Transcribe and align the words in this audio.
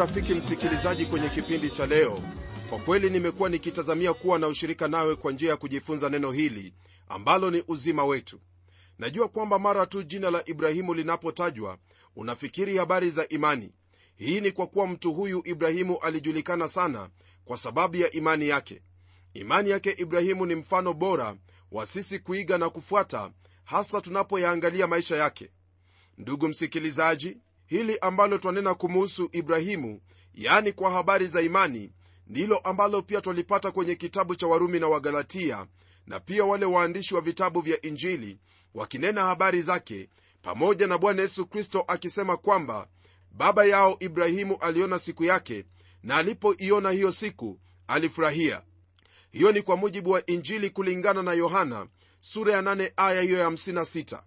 rafiki 0.00 0.34
msikilizaji 0.34 1.06
kwenye 1.06 1.28
kipindi 1.28 1.70
cha 1.70 1.86
leo. 1.86 2.22
Kwa 2.70 2.78
kweli 2.78 3.10
nimekuwa 3.10 3.48
nikitazamia 3.48 4.14
kuwa 4.14 4.38
na 4.38 4.48
ushirika 4.48 4.88
nawe 4.88 5.16
kwa 5.16 5.32
njia 5.32 5.50
ya 5.50 5.56
kujifunza 5.56 6.08
neno 6.08 6.32
hili 6.32 6.74
ambalo 7.08 7.50
ni 7.50 7.64
uzima 7.68 8.04
wetu. 8.04 8.40
Najua 8.98 9.28
kwamba 9.28 9.58
mara 9.58 9.86
tu 9.86 10.02
jina 10.02 10.30
la 10.30 10.42
ibrahimu 10.48 10.94
linapotajwa 10.94 11.78
unafikiri 12.16 12.76
habari 12.76 13.10
za 13.10 13.28
imani. 13.28 13.72
Hii 14.16 14.40
ni 14.40 14.50
kwa 14.52 14.66
kuwa 14.66 14.86
mtu 14.86 15.12
huyu 15.12 15.42
ibrahimu 15.44 15.98
alijulikana 15.98 16.68
sana 16.68 17.10
kwa 17.44 17.56
sababu 17.56 17.96
ya 17.96 18.10
imani 18.10 18.48
yake. 18.48 18.82
Imani 19.34 19.70
yake 19.70 19.90
ibrahimu 19.98 20.46
ni 20.46 20.54
mfano 20.54 20.92
bora 20.92 21.36
wa 21.72 21.86
sisi 21.86 22.18
kuiga 22.18 22.58
na 22.58 22.70
kufuata 22.70 23.30
hasa 23.64 24.00
tunapoyaangalia 24.00 24.86
maisha 24.86 25.16
yake. 25.16 25.50
Ndugu 26.18 26.48
msikilizaji 26.48 27.36
hili 27.70 27.98
ambalo 27.98 28.38
twanena 28.38 28.74
kumuhusu 28.74 29.28
ibrahimu 29.32 30.00
yani 30.34 30.72
kwa 30.72 30.90
habari 30.90 31.26
za 31.26 31.42
imani 31.42 31.92
ndilo 32.26 32.58
ambalo 32.58 33.02
pia 33.02 33.20
twalipata 33.20 33.70
kwenye 33.70 33.94
kitabu 33.94 34.34
cha 34.36 34.46
warumi 34.46 34.78
na 34.80 34.88
wagalatia 34.88 35.66
na 36.06 36.20
pia 36.20 36.44
wale 36.44 36.66
waandishi 36.66 37.14
wa 37.14 37.20
vitabu 37.20 37.60
vya 37.60 37.80
injili 37.82 38.38
wakinena 38.74 39.20
habari 39.22 39.62
zake 39.62 40.08
pamoja 40.42 40.86
na 40.86 40.98
bwana 40.98 41.22
yesu 41.22 41.46
kristo 41.46 41.84
akisema 41.88 42.36
kwamba 42.36 42.88
baba 43.30 43.64
yao 43.64 43.96
ibrahimu 44.00 44.56
aliona 44.56 44.98
siku 44.98 45.24
yake 45.24 45.64
na 46.02 46.16
alipoiona 46.16 46.90
hiyo 46.90 47.12
siku 47.12 47.58
alifurahia. 47.86 48.62
Hiyo 49.32 49.52
ni 49.52 49.62
kwa 49.62 49.76
mujibu 49.76 50.10
wa 50.10 50.26
injili 50.26 50.70
kulingana 50.70 51.22
na 51.22 51.32
yohana 51.32 51.86
sura 52.20 52.52
ya 52.54 52.62
8 52.62 52.92
aya 52.96 53.22
hiyo 53.22 53.38
ya 53.38 53.48
56 53.50 54.22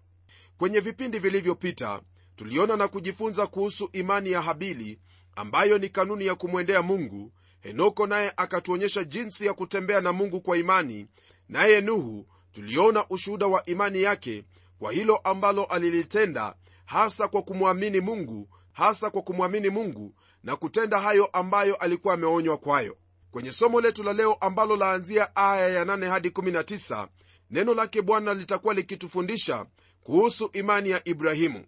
kwenye 0.58 0.80
vipindi 0.80 1.18
vilivyopita 1.18 2.00
tuliona 2.36 2.76
na 2.76 2.88
kujifunza 2.88 3.46
kuhusu 3.46 3.88
imani 3.92 4.30
ya 4.30 4.42
habili 4.42 4.98
ambayo 5.36 5.78
ni 5.78 5.88
kanuni 5.88 6.26
ya 6.26 6.34
kumwendea 6.34 6.82
mungu. 6.82 7.32
Henoko 7.60 8.06
naye 8.06 8.32
akatuonyesha 8.36 9.04
jinsi 9.04 9.46
ya 9.46 9.54
kutembea 9.54 10.00
na 10.00 10.12
mungu 10.12 10.40
kwa 10.40 10.56
imani. 10.58 11.06
Naye 11.48 11.80
nuhu 11.80 12.26
tuliona 12.52 13.06
ushuhuda 13.10 13.46
wa 13.46 13.64
imani 13.66 14.02
yake 14.02 14.44
kwa 14.78 14.92
hilo 14.92 15.16
ambalo 15.16 15.64
alilitenda 15.64 16.54
hasa 16.84 17.28
kwa 17.28 17.42
kumwamini 17.42 18.00
mungu 18.00 18.48
hasa 18.72 19.10
kwa 19.10 19.22
kumwamini 19.22 19.70
mungu 19.70 20.14
na 20.42 20.56
kutenda 20.56 21.00
hayo 21.00 21.26
ambayo 21.26 21.76
alikuwa 21.76 22.14
ameonywa 22.14 22.56
kwayo. 22.58 22.96
Kwenye 23.30 23.52
somo 23.52 23.80
letu 23.80 24.02
la 24.02 24.12
leo 24.12 24.34
ambalo 24.34 24.76
laanzia 24.76 25.36
aya 25.36 25.68
ya 25.68 25.84
8 25.84 26.08
hadi 26.08 26.28
19 26.28 27.08
neno 27.50 27.74
lake 27.74 28.02
bwana 28.02 28.34
litakuwa 28.34 28.74
likitufundisha 28.74 29.66
kuhusu 30.02 30.50
imani 30.52 30.90
ya 30.90 31.08
ibrahimu 31.08 31.64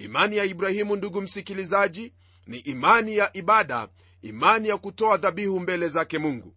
imani 0.00 0.36
ya 0.36 0.44
ibrahimu 0.44 0.96
ndugu 0.96 1.20
msikilizaji 1.20 2.12
ni 2.46 2.58
imani 2.58 3.16
ya 3.16 3.36
ibada 3.36 3.88
imani 4.22 4.68
ya 4.68 4.76
kutoa 4.78 5.16
dhabihu 5.16 5.60
mbele 5.60 5.88
zake 5.88 6.18
mungu. 6.18 6.54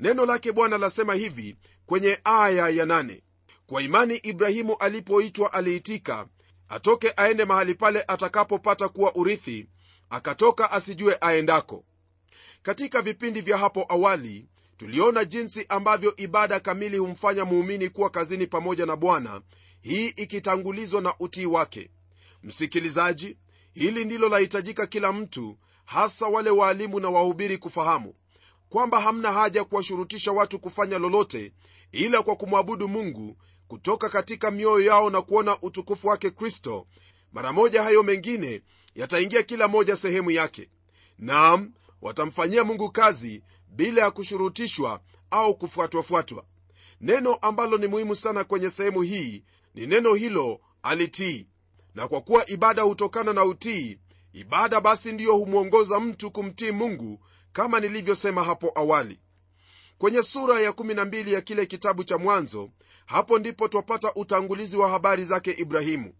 Neno 0.00 0.26
lake 0.26 0.52
bwana 0.52 0.78
lasema 0.78 1.14
hivi 1.14 1.56
kwenye 1.86 2.18
aya 2.24 2.68
ya 2.68 2.86
nane. 2.86 3.22
kwa 3.66 3.82
imani 3.82 4.16
ibrahimu 4.16 4.76
alipoitwa 4.76 5.52
aliitika 5.52 6.26
atoke 6.68 7.12
aende 7.16 7.44
mahali 7.44 7.74
pale 7.74 8.04
atakapopata 8.08 8.88
kuwa 8.88 9.14
urithi 9.14 9.66
akatoka 10.10 10.70
asijue 10.70 11.16
aendako. 11.20 11.84
Katika 12.62 13.02
vipindi 13.02 13.40
vya 13.40 13.58
hapo 13.58 13.86
awali 13.88 14.46
tuliona 14.76 15.24
jinsi 15.24 15.66
ambavyo 15.68 16.16
ibada 16.16 16.60
kamili 16.60 16.96
humfanya 16.96 17.44
muumini 17.44 17.88
kuwa 17.88 18.10
kazini 18.10 18.46
pamoja 18.46 18.86
na 18.86 18.96
bwana 18.96 19.42
hii 19.80 20.08
ikitangulizwa 20.08 21.00
na 21.00 21.14
utii 21.18 21.46
wake 21.46 21.90
msikilizaji 22.44 23.38
hili 23.72 24.04
ndilo 24.04 24.28
lahitajika 24.28 24.86
kila 24.86 25.12
mtu 25.12 25.58
hasa 25.84 26.26
wale 26.26 26.50
waalimu 26.50 27.00
na 27.00 27.10
wahubiri 27.10 27.58
kufahamu 27.58 28.14
kwamba 28.68 29.00
hamna 29.00 29.32
haja 29.32 29.64
kuwashurutisha 29.64 30.32
watu 30.32 30.58
kufanya 30.58 30.98
lolote 30.98 31.52
ila 31.92 32.22
kwa 32.22 32.36
kumwabudu 32.36 32.88
mungu 32.88 33.36
kutoka 33.68 34.08
katika 34.08 34.50
mioyo 34.50 34.86
yao 34.86 35.10
na 35.10 35.22
kuona 35.22 35.60
utukufu 35.62 36.08
wake 36.08 36.30
kristo. 36.30 36.86
Mara 37.32 37.52
moja 37.52 37.82
hayo 37.82 38.02
mengine 38.02 38.62
yataingia 38.94 39.42
kila 39.42 39.68
moja 39.68 39.96
sehemu 39.96 40.30
yake. 40.30 40.68
Naam 41.18 41.72
watamfanyia 42.02 42.64
mungu 42.64 42.90
kazi 42.90 43.42
bila 43.68 44.02
ya 44.02 44.10
kushurutishwa 44.10 45.00
au 45.30 45.54
kufuatwafuatwa. 45.58 46.44
Neno 47.00 47.34
ambalo 47.34 47.78
ni 47.78 47.86
muhimu 47.86 48.16
sana 48.16 48.44
kwenye 48.44 48.70
sehemu 48.70 49.02
hii 49.02 49.44
ni 49.74 49.86
neno 49.86 50.14
hilo 50.14 50.60
alitii 50.82 51.46
na 51.94 52.08
kwa 52.08 52.20
kuwa 52.20 52.50
ibada 52.50 52.82
hutokana 52.82 53.32
na 53.32 53.44
utii 53.44 53.98
ibada 54.32 54.80
basi 54.80 55.12
ndiyo 55.12 55.36
humwongoza 55.36 56.00
mtu 56.00 56.30
kumtii 56.30 56.70
mungu 56.70 57.20
kama 57.52 57.80
nilivyosema 57.80 58.44
hapo 58.44 58.72
awali. 58.74 59.20
Kwenye 59.98 60.22
sura 60.22 60.60
ya 60.60 60.70
12 60.70 61.32
ya 61.32 61.40
kile 61.40 61.66
kitabu 61.66 62.04
cha 62.04 62.18
mwanzo 62.18 62.70
hapo 63.06 63.38
ndipo 63.38 63.68
twapata 63.68 64.14
utangulizi 64.14 64.76
wa 64.76 64.88
habari 64.88 65.24
zake 65.24 65.50
ibrahimu. 65.52 66.14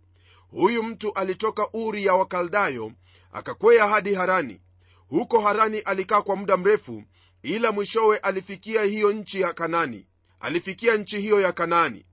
Huyu 0.51 0.83
mtu 0.83 1.13
alitoka 1.13 1.69
uri 1.73 2.05
ya 2.07 2.15
wakaldayo 2.15 2.93
akakwea 3.33 3.89
hadi 3.89 4.15
harani. 4.15 4.61
Huko 5.09 5.41
harani 5.41 5.79
alikaa 5.79 6.23
kwa 6.23 6.37
muda 6.37 6.57
mrefu 6.57 7.03
ila 7.43 7.73
mwishowe 7.73 8.17
alifikia 8.19 8.83
hiyo 8.83 9.13
nchi 9.13 9.41
ya 9.41 9.53
kanani. 9.53 10.07
Alifikia 10.41 10.97
nchi 10.97 11.21
hiyo 11.21 11.41
ya 11.41 11.53
kanani. 11.53 12.07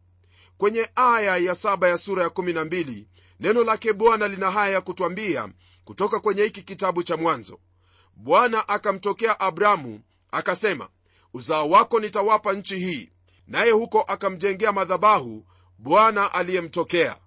Kwenye 0.57 0.89
aya 0.95 1.37
ya 1.37 1.55
saba 1.55 1.87
ya 1.87 1.97
sura 1.97 2.23
ya 2.23 2.29
12 2.29 3.05
neno 3.41 3.63
lake 3.63 3.93
bwana 3.93 4.27
lina 4.27 4.51
haya 4.51 4.73
ya 4.73 4.81
kutwambia 4.81 5.49
kutoka 5.85 6.19
kwenye 6.19 6.43
hiki 6.43 6.61
kitabu 6.61 7.03
cha 7.03 7.17
mwanzo. 7.17 7.59
Bwana 8.15 8.67
akamtokea 8.69 9.39
abramu 9.39 10.01
akasema 10.31 10.89
uzao 11.33 11.69
wako 11.69 11.99
nitawapa 11.99 12.53
nchi 12.53 12.79
hii. 12.79 13.11
Naye 13.47 13.71
huko 13.71 14.01
akamjengea 14.01 14.71
madhabahu 14.71 15.45
bwana 15.77 16.33
aliyemtokea. 16.33 17.17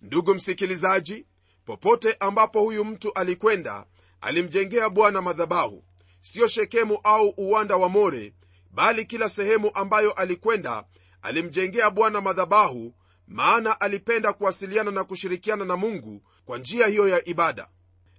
Ndugu 0.00 0.34
msikilizaji 0.34 1.26
popote 1.64 2.16
ambapo 2.20 2.60
huyu 2.60 2.84
mtu 2.84 3.12
alikwenda 3.14 3.86
alimjengea 4.20 4.88
bwana 4.90 5.22
madhabahu. 5.22 5.84
Siyo 6.20 6.48
shekemu 6.48 6.98
au 7.04 7.28
uwanda 7.36 7.76
wa 7.76 7.88
more 7.88 8.34
bali 8.70 9.04
kila 9.06 9.28
sehemu 9.28 9.70
ambayo 9.74 10.12
alikwenda 10.12 10.84
alimjengea 11.22 11.90
bwana 11.90 12.20
madhabahu 12.20 12.94
maana 13.28 13.80
alipenda 13.80 14.32
kuwasiliana 14.32 14.90
na 14.90 15.04
kushirikiana 15.04 15.64
na 15.64 15.76
mungu 15.76 16.22
kwa 16.44 16.58
njia 16.58 16.86
hiyo 16.86 17.08
ya 17.08 17.28
ibada. 17.28 17.68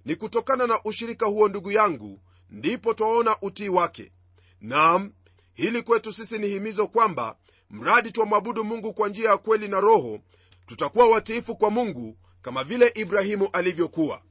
Ni 0.04 0.16
kutokana 0.16 0.66
na 0.66 0.80
ushirika 0.84 1.26
huo 1.26 1.48
ndugu 1.48 1.72
yangu 1.72 2.20
ndipo 2.50 2.94
twaona 2.94 3.36
utii 3.42 3.68
wake. 3.68 4.12
Nam 4.60 5.12
hili 5.54 5.82
kwetu 5.82 6.12
sisi 6.12 6.38
ni 6.38 6.48
himizo 6.48 6.86
kwamba 6.86 7.36
mradi 7.70 8.10
twamwabudu 8.12 8.64
mungu 8.64 8.94
kwa 8.94 9.08
njia 9.08 9.30
ya 9.30 9.36
kweli 9.36 9.68
na 9.68 9.80
roho 9.80 10.20
tutakuwa 10.66 11.08
watiifu 11.08 11.56
kwa 11.56 11.70
mungu 11.70 12.16
kama 12.42 12.64
vile 12.64 12.92
ibrahimu 12.94 13.48
alivyokuwa. 13.52 14.22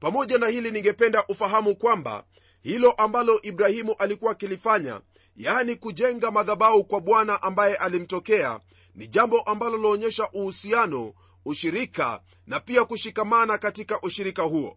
Pamoja 0.00 0.38
na 0.38 0.46
hili 0.48 0.70
ningependa 0.70 1.24
ufahamu 1.26 1.76
kwamba 1.76 2.24
hilo 2.62 2.92
ambalo 2.92 3.42
ibrahimu 3.42 3.94
alikuwa 3.98 4.32
akilifanya 4.32 5.00
yani 5.36 5.76
kujenga 5.76 6.30
madhabau 6.30 6.84
kwa 6.84 7.00
bwana 7.00 7.42
ambaye 7.42 7.74
alimtokea 7.76 8.60
ni 8.94 9.08
jambo 9.08 9.40
ambalo 9.40 9.78
laonyesha 9.78 10.28
uhusiano 10.32 11.14
ushirika 11.44 12.20
na 12.46 12.60
pia 12.60 12.84
kushikamana 12.84 13.58
katika 13.58 14.00
ushirika 14.00 14.42
huo. 14.42 14.76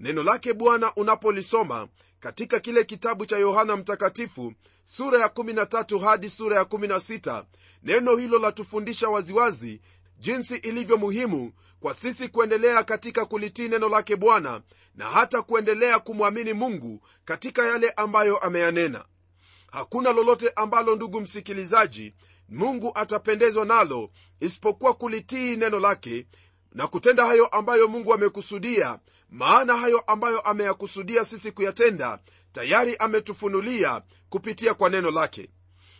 Neno 0.00 0.22
lake 0.22 0.52
bwana 0.52 0.94
unapolisoma 0.94 1.88
katika 2.20 2.60
kile 2.60 2.84
kitabu 2.84 3.26
cha 3.26 3.38
yohana 3.38 3.76
mtakatifu 3.76 4.52
sura 4.84 5.20
ya 5.20 5.26
13 5.26 6.00
hadi 6.00 6.30
sura 6.30 6.56
ya 6.56 6.62
16 6.62 7.44
neno 7.82 8.16
hilo 8.16 8.38
latufundisha 8.38 9.08
waziwazi 9.08 9.80
jinsi 10.18 10.56
ilivyo 10.56 10.96
muhimu 10.96 11.52
kwa 11.80 11.94
sisi 11.94 12.28
kuendelea 12.28 12.84
katika 12.84 13.24
kulitii 13.24 13.68
neno 13.68 13.88
lake 13.88 14.16
bwana 14.16 14.62
na 14.94 15.04
hata 15.04 15.42
kuendelea 15.42 15.98
kumwamini 15.98 16.52
mungu 16.52 17.00
katika 17.24 17.66
yale 17.66 17.90
ambayo 17.90 18.38
ameyanena 18.38 19.04
hakuna 19.76 20.12
lolote 20.12 20.52
ambalo 20.56 20.96
ndugu 20.96 21.20
msikilizaji 21.20 22.14
mungu 22.48 22.92
atapendezwa 22.94 23.64
nalo 23.64 24.10
isipokuwa 24.40 24.94
kulitii 24.94 25.56
neno 25.56 25.80
lake 25.80 26.26
na 26.72 26.86
kutenda 26.86 27.26
hayo 27.26 27.46
ambayo 27.46 27.88
mungu 27.88 28.14
amekusudia 28.14 28.98
maana 29.30 29.76
hayo 29.76 29.98
ambayo 29.98 30.40
ameyakusudia 30.40 31.24
sisi 31.24 31.52
kuyatenda 31.52 32.18
tayari 32.52 32.96
ametufunulia 32.96 34.02
kupitia 34.28 34.74
kwa 34.74 34.90
neno 34.90 35.10
lake. 35.10 35.50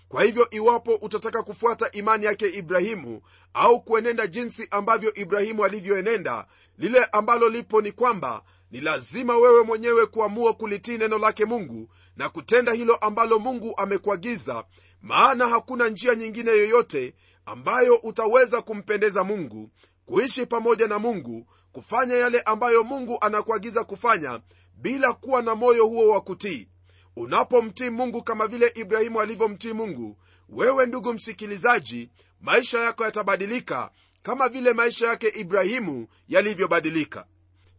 Kwa 0.09 0.23
hivyo 0.23 0.51
iwapo 0.51 0.95
utataka 0.95 1.43
kufuata 1.43 1.91
imani 1.91 2.27
yake 2.27 2.49
ibrahimu 2.49 3.23
au 3.55 3.81
kuenenda 3.83 4.27
jinsi 4.27 4.69
ambavyo 4.71 5.15
ibrahimu 5.15 5.65
alivyoenenda 5.65 6.47
lile 6.79 7.05
ambalo 7.05 7.49
lipo 7.49 7.81
ni 7.83 7.93
kwamba 7.93 8.43
ni 8.71 8.81
lazima 8.81 9.37
wewe 9.37 9.63
mwenyewe 9.63 10.07
kuamua 10.07 10.55
kulitii 10.55 10.99
neno 10.99 11.19
lake 11.19 11.45
mungu 11.45 11.89
na 12.17 12.29
kutenda 12.29 12.73
hilo 12.73 12.97
ambalo 12.97 13.39
mungu 13.39 13.75
amekuagiza 13.77 14.65
maana 15.03 15.49
hakuna 15.49 15.89
njia 15.89 16.15
nyingine 16.15 16.51
yoyote 16.51 17.15
ambayo 17.47 17.95
utaweza 17.97 18.63
kumpendeza 18.63 19.25
mungu 19.25 19.71
kuishi 20.07 20.47
pamoja 20.47 20.89
na 20.89 20.99
mungu 20.99 21.47
kufanya 21.73 22.15
yale 22.17 22.41
ambayo 22.41 22.85
mungu 22.85 23.19
anakuagiza 23.21 23.85
kufanya 23.85 24.41
bila 24.75 25.13
kuwa 25.13 25.43
na 25.43 25.55
moyo 25.55 25.87
huo 25.87 26.09
wa 26.09 26.21
kutii. 26.21 26.69
Unapomtii 27.17 27.91
mungu 27.91 28.23
kama 28.23 28.47
vile 28.47 28.73
ibrahimu 28.75 29.21
alivyomtii 29.21 29.73
mungu 29.73 30.19
wewe 30.49 30.87
ndugu 30.87 31.15
msikilizaji 31.15 32.11
maisha 32.41 32.81
yako 32.81 33.05
yatabadilika 33.05 33.91
kama 34.23 34.49
vile 34.49 34.73
maisha 34.73 35.09
yake 35.09 35.29
ibrahimu 35.29 36.09
yalivyobadilika 36.29 37.27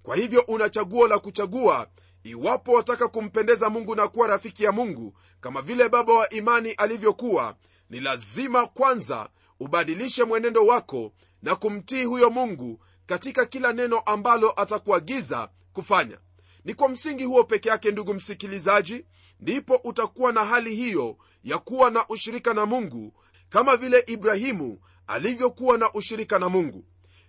kwa 0.08 0.16
hivyo 0.16 0.42
una 0.48 0.70
chaguo 0.70 1.08
la 1.08 1.20
kuchagua 1.20 1.88
iwapo 2.24 2.72
wataka 2.72 3.08
kumpendeza 3.08 3.70
mungu 3.70 3.96
na 3.96 4.08
kuwa 4.08 4.28
rafiki 4.28 4.64
ya 4.64 4.72
mungu 4.72 5.14
kama 5.42 5.62
vile 5.62 5.90
baba 5.90 6.14
wa 6.14 6.30
imani 6.30 6.72
alivyokuwa 6.72 7.56
ni 7.90 8.00
lazima 8.00 8.68
kwanza 8.68 9.30
ubadilishe 9.60 10.24
mwenendo 10.24 10.66
wako 10.66 11.12
na 11.42 11.56
kumtii 11.56 12.04
huyo 12.04 12.30
mungu 12.30 12.80
katika 13.06 13.46
kila 13.46 13.74
neno 13.74 14.00
ambalo 14.00 14.54
atakuagiza 14.62 15.50
kufanya. 15.74 16.18
Ni 16.66 16.74
kwa 16.74 16.90
msingi 16.90 17.24
huo 17.24 17.44
peke 17.44 17.70
yake 17.70 17.92
ndugu 17.92 18.14
msikilizaji 18.14 19.06
ndipo 19.40 19.76
utakuwa 19.84 20.32
na 20.32 20.46
hali 20.46 20.76
hiyo 20.76 21.18
ya 21.44 21.58
kuwa 21.58 21.92
na 21.92 22.08
ushirika 22.08 22.54
na 22.54 22.66
mungu 22.66 23.14
kama 23.50 23.78
vile 23.78 24.04
ibrahimu 24.08 24.80
alivyokuwa 25.08 25.78
na 25.78 25.92
ushirika 25.94 26.40
na 26.40 26.50
mungu 26.50 26.86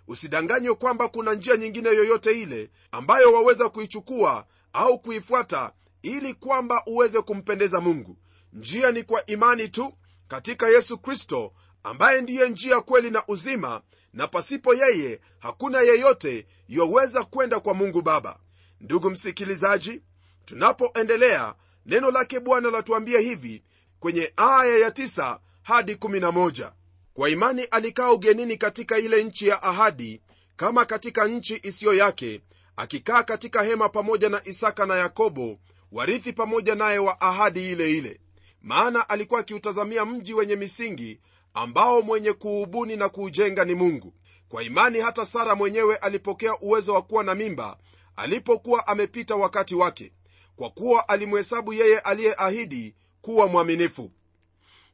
usidanganywe 0.09 0.75
kwamba 0.75 1.09
kuna 1.09 1.35
njia 1.35 1.57
nyingine 1.57 1.89
yoyote 1.89 2.41
ile 2.43 2.71
ambayo 2.93 3.33
waweza 3.33 3.69
kuichukua 3.69 4.47
au 4.73 4.99
kuifuata 4.99 5.73
ili 6.03 6.35
kwamba 6.35 6.83
uweze 6.87 7.21
kumpendeza 7.21 7.81
mungu. 7.81 8.17
Njia 8.53 8.93
ni 8.93 9.03
kwa 9.03 9.27
imani 9.27 9.69
tu 9.69 9.93
katika 10.29 10.69
yesu 10.69 10.99
kristo 10.99 11.53
ambaye 11.83 12.21
ndiye 12.21 12.49
njia 12.49 12.81
kweli 12.81 13.11
na 13.11 13.23
uzima 13.29 13.83
na 14.13 14.27
pasipo 14.29 14.75
yeye 14.75 15.21
hakuna 15.39 15.81
yeyote 15.81 16.47
yoweza 16.69 17.25
kwenda 17.25 17.61
kwa 17.61 17.75
mungu 17.75 18.03
baba. 18.03 18.39
Ndugu 18.81 19.11
msikilizaji 19.11 20.03
tunapoendelea 20.45 21.55
neno 21.87 22.11
lake 22.11 22.41
bwana 22.41 22.71
latuambia 22.71 23.21
hivi 23.21 23.63
kwenye 24.01 24.33
aya 24.37 24.79
ya 24.79 24.89
9 24.89 25.39
hadi 25.63 25.95
11 25.95 26.73
kwa 27.19 27.31
imani 27.31 27.63
alikaa 27.65 28.13
ugenini 28.13 28.57
katika 28.57 28.99
ile 28.99 29.25
nchi 29.25 29.49
ya 29.49 29.63
ahadi 29.63 30.21
kama 30.57 30.85
katika 30.85 31.29
nchi 31.29 31.61
isiyo 31.63 31.95
yake 31.95 32.41
akikaa 32.77 33.23
katika 33.23 33.63
hema 33.63 33.89
pamoja 33.89 34.29
na 34.29 34.41
isaka 34.45 34.87
na 34.87 34.97
yakobo 34.97 35.59
warithi 35.93 36.33
pamoja 36.33 36.75
naye 36.75 36.99
wa 36.99 37.21
ahadi 37.21 37.73
ile 37.73 37.91
ile. 37.91 38.21
Maana 38.63 39.09
alikuwa 39.09 39.41
akiutazamia 39.41 40.05
mji 40.05 40.35
wenye 40.35 40.57
misingi 40.57 41.21
ambao 41.55 42.03
mwenye 42.03 42.33
kuubuni 42.33 42.97
na 42.97 43.09
kuujenga 43.09 43.65
ni 43.65 43.75
mungu. 43.75 44.15
Kwa 44.49 44.63
imani 44.63 45.01
hata 45.01 45.27
sara 45.27 45.55
mwenyewe 45.55 45.97
alipokea 45.97 46.59
uwezo 46.61 46.95
wa 46.95 47.03
kuwa 47.03 47.25
na 47.25 47.35
mimba 47.35 47.79
alipokuwa 48.17 48.87
amepita 48.87 49.37
wakati 49.37 49.75
wake 49.75 50.13
kwa 50.57 50.71
kuwa 50.71 51.09
alimhesabu 51.09 51.73
yeye 51.73 51.99
aliyeahidi 51.99 52.95
kuwa 53.23 53.47
mwaminifu. 53.47 54.11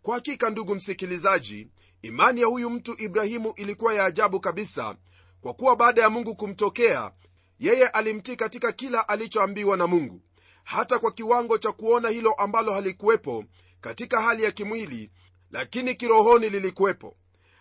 Kwa 0.02 0.14
hakika 0.14 0.50
ndugu 0.50 0.74
msikilizaji 0.74 1.68
imani 2.04 2.40
ya 2.40 2.46
huyu 2.46 2.70
mtu 2.70 2.94
ibrahimu 3.02 3.52
ilikuwa 3.56 3.94
ya 3.94 4.04
ajabu 4.04 4.40
kabisa 4.40 4.96
kwa 5.40 5.54
kuwa 5.54 5.76
baada 5.76 6.02
ya 6.02 6.10
mungu 6.10 6.34
kumtokea 6.36 7.10
yeye 7.58 7.88
alimtii 7.88 8.36
katika 8.36 8.72
kila 8.72 9.08
alichoambiwa 9.08 9.76
na 9.76 9.86
mungu. 9.86 10.20
Hata 10.64 10.98
kwa 10.98 11.12
kiwango 11.12 11.58
cha 11.58 11.72
kuona 11.72 12.08
hilo 12.08 12.32
ambalo 12.32 12.72
halikuwepo 12.72 13.44
katika 13.80 14.20
hali 14.22 14.42
ya 14.44 14.50
kimwili 14.50 15.10
lakini 15.50 15.94
kirohoni 15.94 16.50
lilikuwepo. 16.50 17.16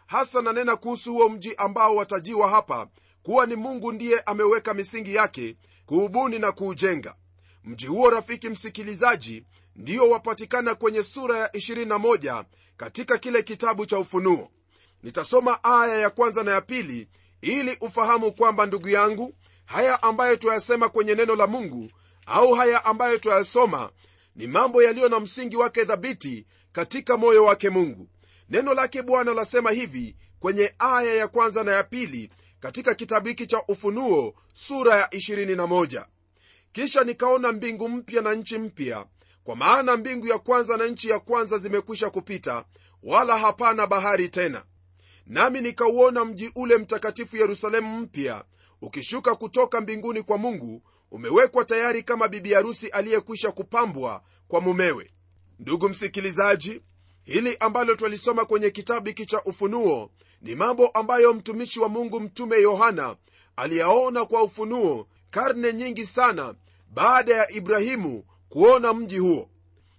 Hasa 0.06 0.42
nanena 0.42 0.76
kuhusu 0.76 1.14
huo 1.14 1.30
mji 1.30 1.56
ambao 1.56 1.96
watajiwa 1.96 2.50
hapa 2.50 2.88
kuwa 3.24 3.46
ni 3.46 3.56
mungu 3.56 3.92
ndiye 3.92 4.20
ameweka 4.20 4.74
misingi 4.74 5.16
yake 5.16 5.58
kuubuni 5.86 6.40
na 6.40 6.52
kuujenga. 6.52 7.16
Mji 7.64 7.88
huo 7.88 8.10
rafiki 8.10 8.50
msikilizaji 8.50 9.44
ndiyo 9.76 10.10
wapatikana 10.10 10.76
kwenye 10.76 11.04
sura 11.04 11.38
ya 11.38 11.48
21 11.48 12.44
katika 12.78 13.18
kile 13.18 13.44
kitabu 13.44 13.86
cha 13.86 14.00
ufunuo. 14.00 14.50
Nitasoma 15.04 15.64
aya 15.64 15.98
ya 15.98 16.10
kwanza 16.10 16.44
na 16.44 16.52
ya 16.52 16.62
pili 16.62 17.08
ili 17.42 17.78
ufahamu 17.82 18.32
kwamba 18.32 18.66
ndugu 18.66 18.90
yangu 18.90 19.34
haya 19.66 20.04
ambayo 20.04 20.36
tuyasema 20.36 20.90
kwenye 20.90 21.16
neno 21.16 21.36
la 21.36 21.48
mungu 21.48 21.92
au 22.26 22.54
haya 22.54 22.86
ambayo 22.86 23.18
tuyasoma 23.18 23.92
ni 24.36 24.48
mambo 24.48 24.84
yaliyo 24.84 25.10
na 25.10 25.20
msingi 25.20 25.56
wake 25.56 25.86
thabiti 25.86 26.46
katika 26.72 27.18
moyo 27.18 27.44
wake 27.46 27.70
mungu. 27.70 28.08
Neno 28.50 28.74
lake 28.74 29.02
bwana 29.02 29.34
lasema 29.34 29.72
hivi 29.72 30.16
kwenye 30.40 30.74
aya 30.80 31.14
ya 31.14 31.28
kwanza 31.28 31.64
na 31.64 31.72
ya 31.72 31.84
pili 31.84 32.30
katika 32.60 32.96
kitabu 32.96 33.28
hiki 33.28 33.48
cha 33.48 33.64
ufunuo 33.68 34.34
sura 34.54 34.96
ya 34.96 35.08
21 35.08 36.06
kisha 36.72 37.04
nikaona 37.04 37.52
mbingu 37.52 37.90
mpya 37.90 38.22
na 38.22 38.34
nchi 38.34 38.58
mpya 38.58 39.06
kwa 39.44 39.56
maana 39.56 39.98
mbingu 39.98 40.28
ya 40.28 40.40
kwanza 40.40 40.78
na 40.78 40.88
nchi 40.88 41.10
ya 41.10 41.20
kwanza 41.20 41.58
zimekwisha 41.58 42.10
kupita 42.10 42.66
wala 43.04 43.38
hapana 43.38 43.88
bahari 43.88 44.30
tena. 44.30 44.64
Nami 45.28 45.62
nikauona 45.62 46.26
mji 46.26 46.52
ule 46.56 46.78
mtakatifu 46.78 47.38
yerusalemu 47.38 48.00
mpya 48.02 48.44
ukishuka 48.82 49.36
kutoka 49.36 49.82
mbinguni 49.82 50.22
kwa 50.24 50.38
mungu 50.38 50.82
umewekwa 51.12 51.66
tayari 51.66 52.04
kama 52.04 52.28
bibi 52.28 52.54
harusi 52.54 52.88
aliyekwisha 52.88 53.52
kupambwa 53.52 54.22
kwa 54.48 54.62
mumewe. 54.62 55.12
Ndugu 55.60 55.90
msikilizaji 55.90 56.82
hili 57.24 57.58
ambalo 57.60 57.96
twalisoma 57.96 58.46
kwenye 58.46 58.70
kitabu 58.70 59.08
hiki 59.08 59.26
cha 59.26 59.44
ufunuo 59.44 60.12
ni 60.42 60.56
mambo 60.56 60.88
ambayo 60.88 61.34
mtumishi 61.34 61.80
wa 61.80 61.90
mungu 61.90 62.20
mtume 62.20 62.62
yohana 62.62 63.16
aliyaona 63.56 64.26
kwa 64.26 64.44
ufunuo 64.44 65.08
karne 65.30 65.74
nyingi 65.74 66.06
sana 66.06 66.56
baada 66.94 67.36
ya 67.36 67.52
ibrahimu 67.52 68.24
kuona 68.54 68.94
mji 68.94 69.18
huo. 69.18 69.50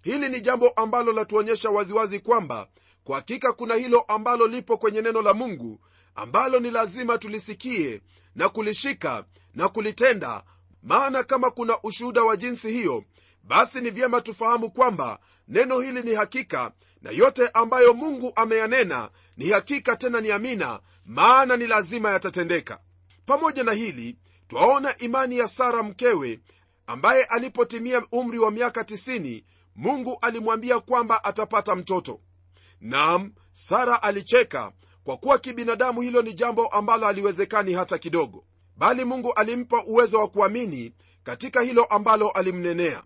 Hili 0.03 0.29
ni 0.29 0.41
jambo 0.41 0.69
ambalo 0.69 1.13
latuonyesha 1.13 1.71
waziwazi 1.71 2.19
kwamba 2.21 2.69
kwa 3.05 3.17
hakika 3.17 3.53
kuna 3.53 3.75
hilo 3.75 4.01
ambalo 4.01 4.47
lipo 4.47 4.77
kwenye 4.77 5.01
neno 5.03 5.23
la 5.23 5.35
mungu 5.35 5.81
ambalo 6.15 6.61
ni 6.61 6.71
lazima 6.71 7.19
tulisikie 7.19 8.01
na 8.35 8.49
kulishika 8.49 9.25
na 9.55 9.69
kulitenda. 9.69 10.43
Maana 10.83 11.23
kama 11.23 11.51
kuna 11.51 11.79
ushuhuda 11.83 12.23
wa 12.23 12.37
jinsi 12.37 12.71
hiyo 12.73 13.05
basi 13.45 13.81
ni 13.81 13.91
vyema 13.91 14.21
tufahamu 14.21 14.71
kwamba 14.71 15.19
neno 15.49 15.81
hili 15.81 16.03
ni 16.03 16.15
hakika 16.15 16.73
na 17.03 17.11
yote 17.11 17.49
ambayo 17.49 17.95
mungu 17.95 18.33
ameyanena 18.37 19.11
ni 19.37 19.51
hakika 19.51 19.97
tena 19.97 20.21
ni 20.21 20.31
amina 20.31 20.81
maana 21.07 21.57
ni 21.57 21.67
lazima 21.67 22.11
yatatendeka. 22.11 22.81
Pamoja 23.27 23.65
na 23.65 23.73
hili 23.73 24.17
twaona 24.49 24.97
imani 24.99 25.39
ya 25.39 25.49
sara 25.49 25.83
mkewe 25.83 26.41
ambaye 26.87 27.25
alipotimia 27.25 28.03
umri 28.13 28.39
wa 28.39 28.51
miaka 28.51 28.83
90 28.83 29.45
mungu 29.77 30.19
alimwambia 30.21 30.81
kwamba 30.81 31.25
atapata 31.25 31.75
mtoto. 31.77 32.21
Nam 32.81 33.33
sara 33.53 34.03
alicheka 34.03 34.73
kwa 35.05 35.17
kuwa 35.17 35.39
kibinadamu 35.39 36.01
hilo 36.01 36.23
ni 36.23 36.35
jambo 36.35 36.67
ambalo 36.67 37.07
haliwezekani 37.07 37.73
hata 37.73 37.99
kidogo. 37.99 38.45
Bali 38.77 39.05
mungu 39.05 39.33
alimpa 39.33 39.85
uwezo 39.85 40.19
wa 40.19 40.29
kuamini 40.29 40.93
katika 41.23 41.61
hilo 41.63 41.85
ambalo 41.85 42.31
alimnenea. 42.31 43.03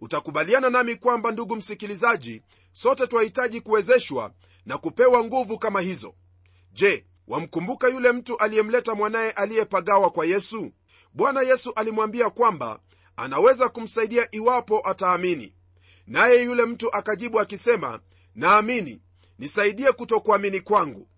Utakubaliana 0.00 0.70
nami 0.70 0.96
kwamba 0.96 1.30
ndugu 1.32 1.56
msikilizaji 1.56 2.42
sote 2.72 3.06
twahitaji 3.06 3.60
kuwezeshwa 3.60 4.32
na 4.66 4.78
kupewa 4.78 5.24
nguvu 5.24 5.58
kama 5.58 5.80
hizo. 5.80 6.14
Je 6.72 7.06
wamkumbuka 7.28 7.88
yule 7.88 8.12
mtu 8.12 8.36
aliyemleta 8.38 8.94
mwanaye 8.94 9.30
aliyepagawa 9.30 10.10
kwa 10.10 10.26
yesu? 10.26 10.70
Bwana 11.14 11.42
yesu 11.42 11.72
alimwambia 11.76 12.30
kwamba 12.30 12.80
anaweza 13.18 13.68
kumsaidia 13.68 14.28
iwapo 14.34 14.88
ataamini. 14.88 15.54
Naye 16.06 16.42
yule 16.42 16.64
mtu 16.64 16.94
akajibu 16.94 17.40
akisema 17.40 18.00
naamini 18.34 19.00
nisaidie 19.38 19.92
kutokuamini 19.92 20.60
kwangu. 20.60 21.08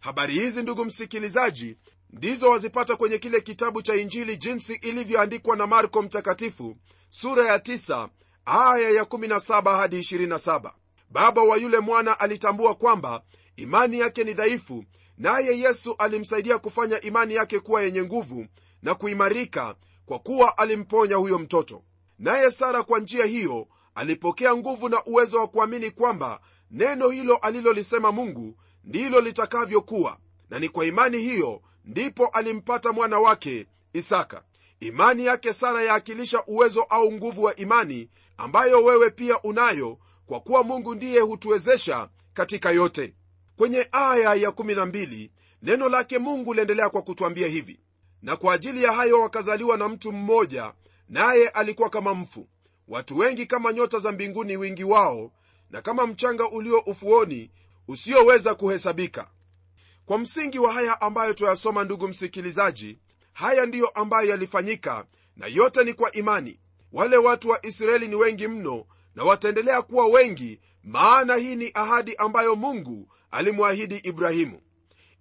Habari 0.00 0.34
hizi 0.34 0.62
ndugu 0.62 0.84
msikilizaji 0.84 1.76
ndizo 2.10 2.50
wazipata 2.50 2.96
kwenye 2.96 3.18
kile 3.18 3.40
kitabu 3.40 3.82
cha 3.82 3.94
injili 3.94 4.36
jinsi 4.36 4.74
ilivyoandikwa 4.74 5.56
na 5.56 5.66
marko 5.66 6.02
mtakatifu 6.02 6.76
sura 7.10 7.46
ya 7.46 7.56
9 7.56 8.08
aya 8.44 8.90
ya 8.90 9.02
17 9.02 9.76
hadi 9.76 9.98
27 10.00 10.72
baba 11.10 11.42
wa 11.42 11.56
yule 11.56 11.78
mwana 11.80 12.20
alitambua 12.20 12.74
kwamba 12.74 13.22
imani 13.56 13.98
yake 13.98 14.24
ni 14.24 14.34
dhaifu 14.34 14.84
naye 15.18 15.58
yesu 15.60 15.94
alimsaidia 15.98 16.58
kufanya 16.58 17.00
imani 17.00 17.34
yake 17.34 17.58
kuwa 17.60 17.82
yenye 17.82 18.02
nguvu 18.02 18.46
na 18.82 18.94
kuimarika 18.94 19.74
kwa 20.10 20.18
kuwa 20.18 20.58
alimponya 20.58 21.16
huyo 21.16 21.38
mtoto. 21.38 21.82
Naye 22.18 22.50
sara 22.50 22.82
kwa 22.82 22.98
njia 22.98 23.24
hiyo 23.26 23.66
alipokea 23.94 24.56
nguvu 24.56 24.88
na 24.88 25.04
uwezo 25.04 25.38
wa 25.38 25.48
kuamini 25.48 25.90
kwamba 25.90 26.40
neno 26.70 27.08
hilo 27.08 27.36
alilolisema 27.36 28.12
mungu 28.12 28.54
ndilo 28.84 29.20
litakavyokuwa 29.20 30.18
na 30.50 30.58
ni 30.58 30.68
kwa 30.68 30.86
imani 30.86 31.18
hiyo 31.18 31.62
ndipo 31.84 32.26
alimpata 32.26 32.92
mwana 32.92 33.18
wake 33.18 33.66
isaka. 33.92 34.42
Imani 34.80 35.24
yake 35.24 35.52
sara 35.52 35.82
yaakilisha 35.82 36.44
uwezo 36.46 36.82
au 36.82 37.12
nguvu 37.12 37.42
wa 37.42 37.56
imani 37.56 38.08
ambayo 38.36 38.84
wewe 38.84 39.10
pia 39.10 39.42
unayo 39.42 39.98
kwa 40.26 40.40
kuwa 40.40 40.62
mungu 40.64 40.94
ndiye 40.94 41.20
hutuwezesha 41.20 42.08
katika 42.34 42.70
yote. 42.70 43.14
Kwenye 43.56 43.88
aya 43.92 44.34
ya 44.34 44.50
12 44.50 45.30
neno 45.62 45.88
lake 45.88 46.18
mungu 46.18 46.54
liendelea 46.54 46.90
kwa 46.90 47.02
kutwambia 47.02 47.46
hivi 47.48 47.80
na 48.22 48.36
kwa 48.36 48.54
ajili 48.54 48.82
ya 48.82 48.92
hayo 48.92 49.20
wakazaliwa 49.20 49.76
na 49.76 49.88
mtu 49.88 50.12
mmoja 50.12 50.72
naye 51.08 51.48
alikuwa 51.48 51.90
kama 51.90 52.14
mfu. 52.14 52.48
Watu 52.88 53.18
wengi 53.18 53.46
kama 53.46 53.72
nyota 53.72 53.98
za 53.98 54.12
mbinguni 54.12 54.56
wingi 54.56 54.84
wao 54.84 55.32
na 55.70 55.82
kama 55.82 56.06
mchanga 56.06 56.48
ulio 56.48 56.78
ufuoni 56.78 57.50
usioweza 57.88 58.54
kuhesabika. 58.54 59.30
Kwa 60.06 60.18
msingi 60.18 60.58
wa 60.58 60.72
haya 60.72 61.00
ambayo 61.00 61.34
tuyasoma 61.34 61.84
ndugu 61.84 62.08
msikilizaji 62.08 62.98
haya 63.32 63.66
ndiyo 63.66 63.88
ambayo 63.88 64.28
yalifanyika 64.30 65.06
na 65.36 65.46
yote 65.46 65.84
ni 65.84 65.94
kwa 65.94 66.12
imani. 66.12 66.60
Wale 66.92 67.16
watu 67.16 67.48
wa 67.48 67.66
israeli 67.66 68.08
ni 68.08 68.14
wengi 68.14 68.48
mno 68.48 68.84
na 69.14 69.24
wataendelea 69.24 69.82
kuwa 69.82 70.06
wengi 70.06 70.60
maana 70.84 71.34
hii 71.36 71.56
ni 71.56 71.70
ahadi 71.74 72.16
ambayo 72.16 72.56
mungu 72.56 73.08
alimwahidi 73.30 73.96
ibrahimu. 73.96 74.60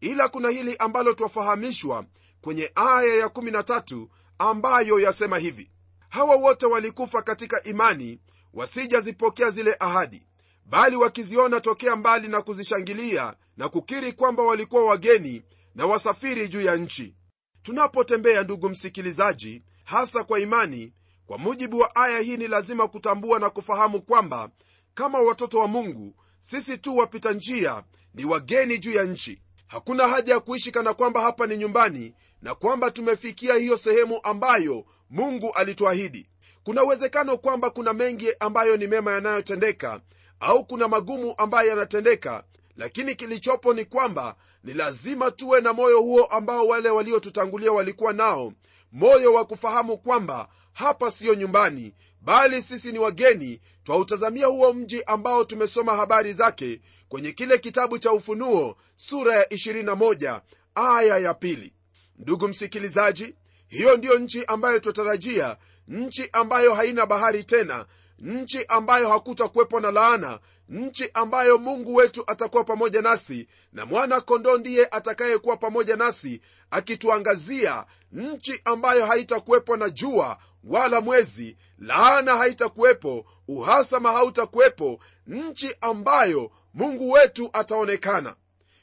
Ila 0.02 0.28
kuna 0.28 0.50
hili 0.50 0.76
ambalo 0.78 1.14
twafahamishwa 1.14 2.06
kwenye 2.42 2.72
aya 2.76 3.26
ya13 3.28 4.08
ambayo 4.38 5.00
yasema 5.00 5.38
hivi 5.38 5.72
hawa 6.10 6.36
wote 6.36 6.66
walikufa 6.66 7.22
katika 7.22 7.64
imani 7.64 8.20
wasijazipokea 8.54 9.50
zile 9.52 9.76
ahadi 9.80 10.28
bali 10.66 10.96
wakiziona 10.96 11.62
tokea 11.62 11.96
mbali 11.96 12.28
na 12.28 12.42
kuzishangilia 12.42 13.34
na 13.58 13.70
kukiri 13.70 14.14
kwamba 14.14 14.44
walikuwa 14.44 14.86
wageni 14.86 15.44
na 15.76 15.86
wasafiri 15.86 16.48
juu 16.48 16.62
ya 16.62 16.76
nchi. 16.76 17.16
Tunapotembea 17.62 18.44
ndugu 18.44 18.70
msikilizaji 18.70 19.64
hasa 19.84 20.24
kwa 20.24 20.40
imani 20.40 20.94
kwa 21.26 21.38
mujibu 21.38 21.80
wa 21.80 21.96
aya 21.96 22.20
hii 22.20 22.38
ni 22.38 22.48
lazima 22.48 22.88
kutambua 22.88 23.40
na 23.40 23.50
kufahamu 23.50 24.02
kwamba 24.02 24.50
kama 24.94 25.20
watoto 25.20 25.60
wa 25.60 25.68
mungu 25.68 26.16
sisi 26.40 26.78
tu 26.78 26.98
wapita 26.98 27.32
njia 27.32 27.84
ni 28.14 28.26
wageni 28.26 28.78
juu 28.80 28.92
ya 28.92 29.04
nchi. 29.04 29.42
Hakuna 29.68 30.08
haja 30.08 30.34
ya 30.34 30.40
kuishi 30.40 30.72
kana 30.72 30.94
kwamba 30.94 31.22
hapa 31.22 31.48
ni 31.48 31.58
nyumbani 31.58 32.14
na 32.42 32.56
kwamba 32.56 32.92
tumefikia 32.92 33.56
hiyo 33.56 33.78
sehemu 33.78 34.20
ambayo 34.24 34.86
mungu 35.10 35.52
alituahidi. 35.54 36.30
Kuna 36.64 36.84
uwezekano 36.84 37.38
kwamba 37.38 37.70
kuna 37.70 37.94
mengi 37.94 38.28
ambayo 38.40 38.78
ni 38.78 38.88
mema 38.88 39.12
yanayotendeka 39.12 40.02
au 40.40 40.66
kuna 40.66 40.88
magumu 40.88 41.34
ambayo 41.38 41.70
yanatendeka 41.70 42.44
lakini 42.76 43.16
kilichopo 43.16 43.74
ni 43.74 43.86
kwamba 43.86 44.36
ni 44.64 44.74
lazima 44.74 45.32
tuwe 45.32 45.62
na 45.62 45.74
moyo 45.74 46.02
huo 46.02 46.26
ambao 46.26 46.68
wale 46.68 46.90
waliotutangulia 46.90 47.72
walikuwa 47.72 48.14
nao 48.14 48.54
moyo 48.92 49.34
wa 49.34 49.46
kufahamu 49.46 49.98
kwamba 49.98 50.48
hapa 50.74 51.12
siyo 51.12 51.36
nyumbani 51.36 51.94
bali 52.22 52.62
sisi 52.62 52.92
ni 52.92 53.00
wageni. 53.00 53.62
Twautazamia 53.84 54.48
huo 54.48 54.74
mji 54.74 55.04
ambao 55.04 55.44
tumesoma 55.44 55.96
habari 55.96 56.34
zake 56.34 56.82
kwenye 57.10 57.32
kile 57.32 57.58
kitabu 57.58 58.00
cha 58.00 58.12
ufunuo 58.12 58.76
sura 58.96 59.36
ya 59.36 59.44
21 59.46 60.42
aya 60.76 61.18
ya 61.18 61.34
pili 61.34 61.74
ndugu 62.20 62.48
msikilizaji 62.48 63.36
hiyo 63.68 63.98
ndiyo 63.98 64.20
nchi 64.20 64.46
ambayo 64.46 64.80
twatarajia 64.80 65.58
nchi 65.88 66.30
ambayo 66.34 66.74
haina 66.74 67.06
bahari 67.06 67.44
tena 67.44 67.86
nchi 68.20 68.66
ambayo 68.68 69.10
hakutakuwepo 69.10 69.80
na 69.80 69.92
laana 69.92 70.40
nchi 70.70 71.10
ambayo 71.14 71.58
mungu 71.58 71.96
wetu 71.96 72.24
atakuwa 72.28 72.64
pamoja 72.64 73.02
nasi 73.02 73.48
na 73.74 73.86
mwana 73.86 74.22
kondoo 74.22 74.58
ndiye 74.58 74.86
atakayekuwa 74.92 75.58
pamoja 75.58 75.96
nasi 75.96 76.42
akituangazia 76.72 77.86
nchi 78.12 78.62
ambayo 78.66 79.06
haitakuwepo 79.06 79.78
na 79.78 79.90
jua 79.90 80.38
wala 80.64 81.02
mwezi 81.02 81.58
laana 81.80 82.38
haitakuwepo 82.38 83.26
uhasama 83.48 84.12
hautakuwepo 84.12 85.00
nchi 85.28 85.76
ambayo 85.82 86.52
mungu 86.74 87.12
wetu 87.12 87.50
ataonekana. 87.54 88.36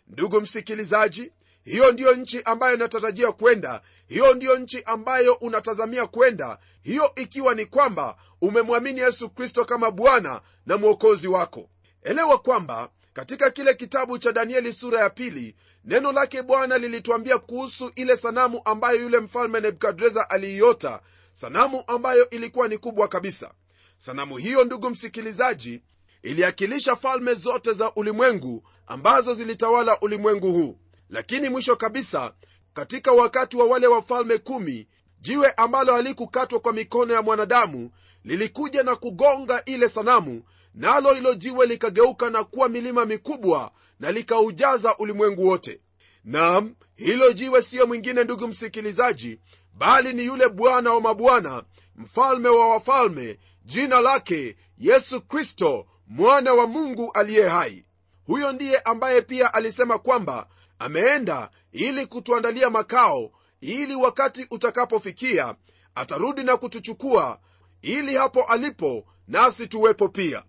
Ndugu 0.06 0.40
msikilizaji 0.40 1.32
hiyo 1.66 1.92
ndiyo 1.92 2.14
nchi 2.14 2.42
ambayo 2.44 2.74
inatarajia 2.76 3.32
kwenda. 3.32 3.80
Hiyo 4.06 4.34
ndiyo 4.34 4.58
nchi 4.58 4.82
ambayo 4.84 5.34
unatazamia 5.34 6.06
kwenda. 6.06 6.58
Hiyo 6.82 7.12
ikiwa 7.16 7.54
ni 7.54 7.66
kwamba 7.66 8.16
umemwamini 8.42 9.00
yesu 9.00 9.30
kristo 9.30 9.64
kama 9.64 9.90
bwana 9.90 10.40
na 10.66 10.76
mwokozi 10.76 11.28
wako. 11.28 11.68
Elewa 12.02 12.38
kwamba 12.38 12.88
katika 13.12 13.50
kile 13.50 13.74
kitabu 13.74 14.18
cha 14.18 14.32
danieli 14.32 14.72
sura 14.72 15.00
ya 15.00 15.10
pili 15.10 15.56
neno 15.84 16.12
lake 16.12 16.42
bwana 16.42 16.78
lilituambia 16.78 17.38
kuhusu 17.38 17.92
ile 17.94 18.16
sanamu 18.16 18.60
ambayo 18.64 19.00
yule 19.02 19.18
mfalme 19.20 19.60
nebukadreza 19.60 20.30
aliiota 20.30 21.00
sanamu 21.32 21.84
ambayo 21.86 22.30
ilikuwa 22.30 22.68
ni 22.68 22.78
kubwa 22.78 23.08
kabisa. 23.08 23.50
Sanamu 23.98 24.36
hiyo 24.36 24.64
ndugu 24.64 24.90
msikilizaji 24.90 25.82
iliakilisha 26.22 26.96
falme 26.96 27.34
zote 27.34 27.72
za 27.72 27.92
ulimwengu 27.94 28.68
ambazo 28.86 29.34
zilitawala 29.34 30.00
ulimwengu 30.00 30.52
huu 30.52 30.78
lakini 31.10 31.48
mwisho 31.48 31.76
kabisa 31.76 32.32
katika 32.74 33.12
wakati 33.12 33.56
wa 33.56 33.66
wale 33.66 33.86
wafalme 33.86 34.38
kumi 34.38 34.88
jiwe 35.20 35.50
ambalo 35.50 35.92
halikukatwa 35.94 36.60
kwa 36.60 36.72
mikono 36.72 37.14
ya 37.14 37.22
mwanadamu 37.22 37.90
lilikuja 38.24 38.82
na 38.82 38.96
kugonga 38.96 39.64
ile 39.64 39.88
sanamu 39.88 40.42
nalo 40.74 41.14
hilo 41.14 41.34
jiwe 41.34 41.66
likageuka 41.66 42.30
na 42.30 42.44
kuwa 42.44 42.68
milima 42.68 43.04
mikubwa 43.04 43.70
na 44.00 44.12
likaujaza 44.12 44.96
ulimwengu 44.96 45.46
wote. 45.48 45.80
Nam 46.24 46.74
hilo 46.96 47.32
jiwe 47.32 47.62
siyo 47.62 47.86
mwingine 47.86 48.24
ndugu 48.24 48.48
msikilizaji 48.48 49.40
bali 49.74 50.12
ni 50.12 50.24
yule 50.24 50.48
bwana 50.48 50.92
wa 50.92 51.00
mabwana 51.00 51.64
mfalme 51.96 52.48
wa 52.48 52.68
wafalme 52.68 53.38
jina 53.64 54.00
lake 54.00 54.56
yesu 54.78 55.20
kristo 55.20 55.86
mwana 56.06 56.52
wa 56.54 56.66
mungu 56.66 57.10
aliye 57.14 57.48
hai. 57.48 57.84
Huyo 58.26 58.52
ndiye 58.52 58.78
ambaye 58.78 59.22
pia 59.22 59.54
alisema 59.54 59.98
kwamba 59.98 60.48
ameenda 60.78 61.50
ili 61.72 62.06
kutuandalia 62.06 62.70
makao 62.70 63.30
ili 63.60 63.94
wakati 63.94 64.46
utakapofikia 64.50 65.54
atarudi 65.94 66.42
na 66.42 66.56
kutuchukua 66.56 67.38
ili 67.82 68.14
hapo 68.16 68.42
alipo 68.42 69.06
nasi 69.28 69.66
tuwepo 69.66 70.08
pia. 70.08 70.42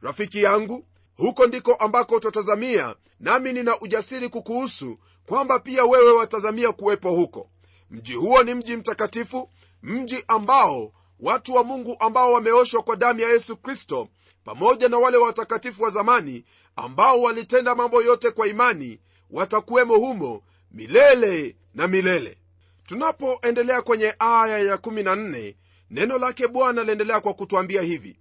Rafiki 0.00 0.42
yangu 0.42 0.86
huko 1.16 1.46
ndiko 1.46 1.74
ambako 1.74 2.14
utatazamia 2.14 2.94
nami 3.20 3.52
nina 3.52 3.80
ujasiri 3.80 4.28
kukuhusu 4.28 4.98
kwamba 5.26 5.58
pia 5.58 5.84
wewe 5.84 6.12
watazamia 6.12 6.72
kuwepo 6.72 7.10
huko. 7.10 7.50
Mji 7.90 8.14
huo 8.14 8.42
ni 8.42 8.54
mji 8.54 8.76
mtakatifu 8.76 9.50
mji 9.82 10.24
ambao 10.28 10.92
watu 11.20 11.54
wa 11.54 11.64
mungu 11.64 11.96
ambao 12.00 12.32
wameoshwa 12.32 12.82
kwa 12.82 12.96
damu 12.96 13.20
ya 13.20 13.28
yesu 13.28 13.56
kristo 13.56 14.08
pamoja 14.44 14.88
na 14.88 14.98
wale 14.98 15.16
watakatifu 15.16 15.82
wa 15.82 15.90
zamani 15.90 16.44
ambao 16.76 17.22
walitenda 17.22 17.74
mambo 17.74 18.02
yote 18.02 18.30
kwa 18.30 18.48
imani 18.48 19.00
watakuwemo 19.30 19.96
humo 19.96 20.42
milele 20.70 21.56
na 21.74 21.88
milele. 21.88 22.38
Tunapoendelea 22.86 23.82
kwenye 23.82 24.14
aya 24.18 24.58
ya 24.58 24.76
14 24.76 25.54
neno 25.90 26.18
lake 26.18 26.48
bwana 26.48 26.84
liendelea 26.84 27.20
kwa 27.20 27.34
kutwambia 27.34 27.82
hivi. 27.82 28.18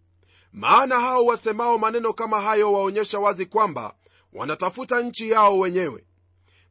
Maana 0.54 1.00
hao 1.00 1.26
wasemao 1.26 1.78
maneno 1.78 2.14
kama 2.14 2.42
hayo 2.42 2.74
waonyesha 2.74 3.20
wazi 3.20 3.46
kwamba 3.46 3.94
wanatafuta 4.34 5.02
nchi 5.02 5.30
yao 5.30 5.60
wenyewe. 5.60 6.04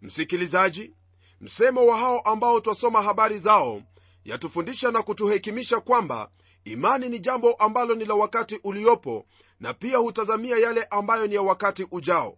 Msikilizaji 0.02 0.92
msemo 1.40 1.86
wa 1.86 1.98
hao 1.98 2.20
ambao 2.20 2.60
twasoma 2.60 3.02
habari 3.02 3.38
zao 3.38 3.82
yatufundisha 4.24 4.90
na 4.90 5.02
kutuhekimisha 5.02 5.80
kwamba 5.80 6.30
imani 6.64 7.08
ni 7.08 7.18
jambo 7.18 7.52
ambalo 7.52 7.94
ni 7.94 8.04
la 8.04 8.14
wakati 8.14 8.60
uliopo 8.64 9.26
na 9.60 9.74
pia 9.74 9.98
hutazamia 9.98 10.56
yale 10.58 10.84
ambayo 10.84 11.26
ni 11.26 11.34
ya 11.34 11.42
wakati 11.42 11.86
ujao 11.90 12.36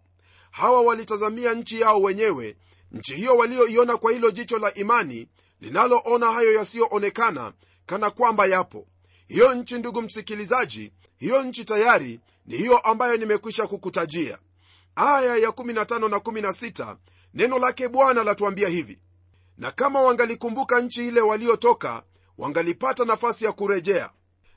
hawa 0.57 0.83
walitazamia 0.83 1.55
nchi 1.55 1.81
yao 1.81 2.03
wenyewe 2.03 2.57
nchi 2.93 3.15
hiyo 3.15 3.37
walioiona 3.37 3.97
kwa 3.97 4.13
hilo 4.13 4.31
jicho 4.31 4.59
la 4.59 4.75
imani 4.75 5.29
linaloona 5.61 6.33
hayo 6.33 6.53
yasiyoonekana 6.53 7.53
kana 7.87 8.11
kwamba 8.11 8.47
yapo. 8.47 8.87
Hiyo 9.29 9.55
nchi 9.55 9.79
ndugu 9.79 10.03
msikilizaji 10.03 10.93
hiyo 11.17 11.43
nchi 11.43 11.65
tayari 11.65 12.21
ni 12.47 12.57
hiyo 12.57 12.79
ambayo 12.79 13.17
nimekwisha 13.17 13.67
kukutajia. 13.67 14.39
Aya 14.95 15.37
ya 15.37 15.49
15 15.49 16.09
na 16.09 16.17
16 16.17 16.97
neno 17.35 17.59
lake 17.59 17.89
bwana 17.89 18.25
latuambia 18.25 18.69
hivi. 18.69 18.99
Na 19.59 19.71
kama 19.71 20.03
wangalikumbuka 20.03 20.81
nchi 20.81 21.09
ile 21.09 21.21
waliotoka 21.21 22.03
wangalipata 22.39 23.05
nafasi 23.05 23.45
ya 23.45 23.53
kurejea. 23.53 24.11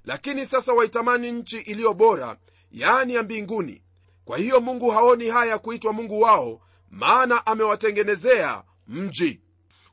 Lakini 0.06 0.46
sasa 0.46 0.74
waitamani 0.74 1.32
nchi 1.32 1.58
iliyo 1.60 1.94
bora 1.94 2.38
yaani 2.72 3.14
ya 3.14 3.24
mbinguni 3.24 3.82
kwa 4.30 4.38
hiyo 4.38 4.60
mungu 4.62 4.90
haoni 4.90 5.28
haya 5.30 5.58
kuitwa 5.60 5.94
mungu 5.94 6.22
wao 6.22 6.62
maana 6.92 7.46
amewatengenezea 7.46 8.64
mji. 8.88 9.40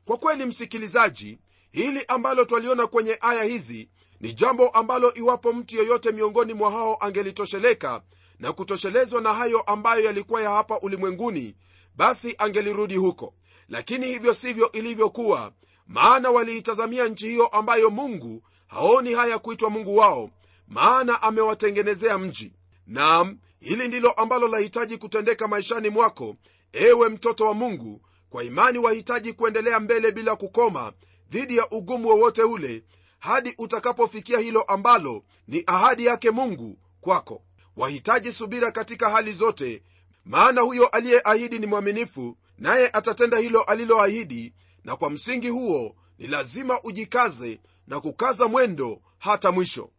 Kwa 0.05 0.17
kweli 0.17 0.45
msikilizaji 0.45 1.39
hili 1.71 2.05
ambalo 2.07 2.45
twaliona 2.45 2.87
kwenye 2.87 3.17
aya 3.21 3.43
hizi 3.43 3.89
ni 4.19 4.33
jambo 4.33 4.67
ambalo 4.69 5.13
iwapo 5.13 5.53
mtu 5.53 5.75
yoyote 5.75 6.11
miongoni 6.11 6.53
mwa 6.53 6.71
hao 6.71 6.97
angelitosheleka 6.99 8.01
na 8.39 8.53
kutoshelezwa 8.53 9.21
na 9.21 9.33
hayo 9.33 9.61
ambayo 9.61 10.05
yalikuwa 10.05 10.41
ya 10.41 10.49
hapa 10.49 10.79
ulimwenguni 10.79 11.55
basi 11.95 12.35
angelirudi 12.37 12.95
huko. 12.95 13.33
Lakini 13.69 14.05
hivyo 14.07 14.33
sivyo 14.33 14.71
ilivyokuwa 14.71 15.51
maana 15.87 16.29
waliitazamia 16.31 17.07
nchi 17.07 17.27
hiyo 17.27 17.47
ambayo 17.47 17.89
mungu 17.89 18.43
haoni 18.67 19.13
haya 19.13 19.39
kuitwa 19.39 19.69
mungu 19.69 19.97
wao 19.97 20.29
maana 20.67 21.21
amewatengenezea 21.21 22.17
mji. 22.17 22.53
Nam 22.87 23.37
hili 23.59 23.87
ndilo 23.87 24.11
ambalo 24.11 24.47
lahitaji 24.47 24.97
kutendeka 24.97 25.47
maishani 25.47 25.89
mwako 25.89 26.35
ewe 26.73 27.09
mtoto 27.09 27.45
wa 27.45 27.53
mungu 27.53 28.01
kwa 28.29 28.43
imani 28.43 28.77
wahitaji 28.77 29.33
kuendelea 29.33 29.79
mbele 29.79 30.11
bila 30.11 30.35
kukoma 30.35 30.93
dhidi 31.29 31.57
ya 31.57 31.69
ugumu 31.69 32.07
wowote 32.07 32.43
ule 32.43 32.83
hadi 33.19 33.55
utakapofikia 33.57 34.39
hilo 34.39 34.61
ambalo 34.61 35.23
ni 35.47 35.63
ahadi 35.67 36.05
yake 36.05 36.31
mungu 36.31 36.77
kwako. 37.01 37.43
Wahitaji 37.77 38.31
subira 38.31 38.71
katika 38.71 39.09
hali 39.09 39.31
zote 39.31 39.83
maana 40.25 40.61
huyo 40.61 40.87
aliyeahidi 40.87 41.59
ni 41.59 41.65
mwaminifu 41.65 42.37
naye 42.57 42.89
atatenda 42.93 43.37
hilo 43.37 43.61
aliloahidi 43.61 44.53
na 44.83 44.95
kwa 44.95 45.09
msingi 45.09 45.49
huo 45.49 45.95
ni 46.19 46.27
lazima 46.27 46.79
ujikaze 46.83 47.59
na 47.87 47.99
kukaza 48.01 48.47
mwendo 48.47 49.01
hata 49.17 49.51
mwisho. 49.51 49.89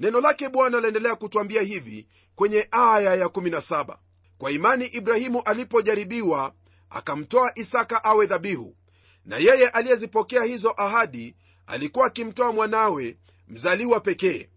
Neno 0.00 0.20
lake 0.20 0.48
bwana 0.48 0.80
laendelea 0.80 1.16
kutwambia 1.16 1.62
hivi 1.62 2.06
kwenye 2.36 2.68
aya 2.70 3.16
ya17 3.16 3.96
kwa 4.38 4.50
imani 4.50 4.86
ibrahimu 4.86 5.42
alipojaribiwa 5.42 6.54
akamtoa 6.90 7.52
isaka 7.58 8.04
awe 8.04 8.26
dhabihu. 8.26 8.76
Na 9.24 9.36
yeye 9.36 9.68
aliyezipokea 9.68 10.42
hizo 10.42 10.74
ahadi 10.76 11.36
alikuwa 11.66 12.06
akimtoa 12.06 12.52
mwanawe 12.52 13.16
mzaliwa 13.48 14.00
pekee. 14.00 14.48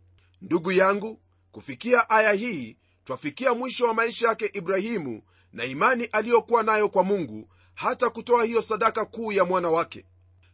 Ndugu 0.41 0.71
yangu 0.71 1.21
kufikia 1.51 2.09
aya 2.09 2.31
hii 2.31 2.77
twafikia 3.05 3.53
mwisho 3.53 3.85
wa 3.87 3.93
maisha 3.93 4.27
yake 4.27 4.49
ibrahimu 4.53 5.21
na 5.53 5.65
imani 5.65 6.05
aliyokuwa 6.05 6.63
nayo 6.63 6.89
kwa 6.89 7.03
mungu 7.03 7.49
hata 7.73 8.09
kutoa 8.09 8.43
hiyo 8.43 8.61
sadaka 8.61 9.05
kuu 9.05 9.31
ya 9.31 9.45
mwana 9.45 9.69
wake. 9.69 10.05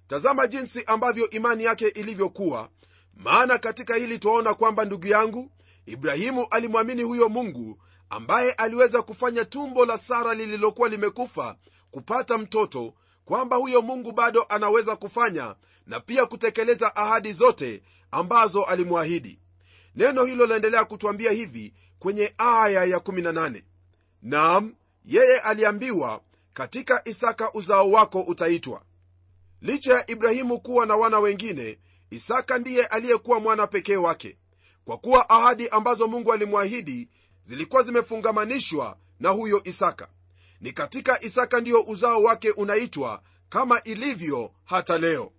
Tazama 0.07 0.47
jinsi 0.47 0.83
ambavyo 0.85 1.29
imani 1.29 1.63
yake 1.63 1.87
ilivyokuwa. 1.87 2.69
Maana 3.15 3.57
katika 3.57 3.95
hili 3.95 4.19
twaona 4.19 4.53
kwamba 4.53 4.85
ndugu 4.85 5.07
yangu 5.07 5.51
ibrahimu 5.91 6.47
alimwamini 6.51 7.03
huyo 7.03 7.29
mungu 7.29 7.77
ambaye 8.09 8.51
aliweza 8.51 9.01
kufanya 9.01 9.45
tumbo 9.45 9.85
la 9.85 9.97
sara 9.97 10.33
lililokuwa 10.33 10.89
limekufa 10.89 11.55
kupata 11.91 12.37
mtoto 12.37 12.93
kwamba 13.25 13.55
huyo 13.55 13.81
mungu 13.81 14.11
bado 14.11 14.45
anaweza 14.49 14.95
kufanya 14.95 15.55
na 15.87 15.99
pia 15.99 16.25
kutekeleza 16.25 16.95
ahadi 16.95 17.33
zote 17.33 17.83
ambazo 18.11 18.63
alimwahidi. 18.63 19.39
Neno 19.95 20.23
hilo 20.25 20.45
laendelea 20.45 20.85
kutwambia 20.85 21.31
hivi 21.31 21.73
kwenye 21.99 22.33
aya 22.37 22.85
ya 22.85 22.97
18 22.97 23.61
nam 24.21 24.75
yeye 25.05 25.39
aliambiwa 25.39 26.21
katika 26.53 27.01
isaka 27.07 27.53
uzao 27.53 27.91
wako 27.91 28.21
utaitwa. 28.21 28.81
Licha 29.61 29.93
ya 29.93 30.11
ibrahimu 30.11 30.59
kuwa 30.59 30.85
na 30.85 30.95
wana 30.95 31.19
wengine 31.19 31.79
isaka 32.09 32.57
ndiye 32.57 32.85
aliyekuwa 32.85 33.39
mwana 33.39 33.67
pekee 33.67 33.95
wake 33.95 34.37
kwa 34.85 34.97
kuwa 34.97 35.29
ahadi 35.29 35.69
ambazo 35.69 36.07
mungu 36.07 36.33
alimwahidi 36.33 37.09
zilikuwa 37.43 37.83
zimefungamanishwa 37.83 38.97
na 39.19 39.29
huyo 39.29 39.61
isaka. 39.63 40.07
Ni 40.61 40.71
katika 40.71 41.23
isaka 41.23 41.59
ndiyo 41.61 41.81
uzao 41.81 42.23
wake 42.23 42.51
unaitwa 42.51 43.21
kama 43.49 43.83
ilivyo 43.83 44.51
hata 44.65 44.97
leo. 44.97 45.31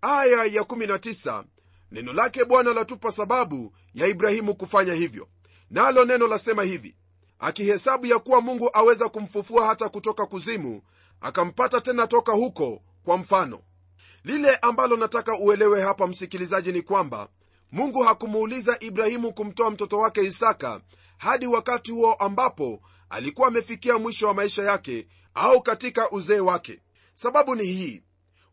Aya 0.00 0.44
ya 0.44 0.62
19 0.62 1.44
neno 1.92 2.12
lake 2.12 2.44
bwana 2.44 2.72
latupa 2.72 3.12
sababu 3.12 3.72
ya 3.94 4.06
ibrahimu 4.06 4.54
kufanya 4.54 4.94
hivyo. 4.94 5.28
Nalo 5.70 6.04
neno 6.04 6.26
lasema 6.26 6.62
hivi 6.62 6.96
akihesabu 7.38 8.06
ya 8.06 8.18
kuwa 8.18 8.40
mungu 8.40 8.70
aweza 8.72 9.08
kumfufua 9.08 9.66
hata 9.66 9.88
kutoka 9.88 10.26
kuzimu 10.26 10.82
akampata 11.20 11.80
tena 11.80 12.06
toka 12.06 12.32
huko 12.32 12.82
kwa 13.04 13.16
mfano. 13.18 13.60
Lile 14.24 14.56
ambalo 14.56 14.96
nataka 14.96 15.38
uelewe 15.38 15.82
hapa 15.82 16.06
msikilizaji 16.06 16.72
ni 16.72 16.82
kwamba 16.82 17.28
mungu 17.76 18.02
hakumuuliza 18.02 18.76
ibrahimu 18.80 19.32
kumtoa 19.32 19.70
mtoto 19.70 19.98
wake 19.98 20.22
isaka 20.22 20.80
hadi 21.18 21.46
wakati 21.46 21.92
huo 21.92 22.12
ambapo 22.14 22.80
alikuwa 23.10 23.48
amefikia 23.48 23.98
mwisho 23.98 24.26
wa 24.26 24.34
maisha 24.34 24.62
yake 24.62 25.06
au 25.34 25.62
katika 25.62 26.10
uzee 26.10 26.40
wake. 26.40 26.80
Sababu 27.14 27.54
ni 27.54 27.64
hii. 27.64 28.02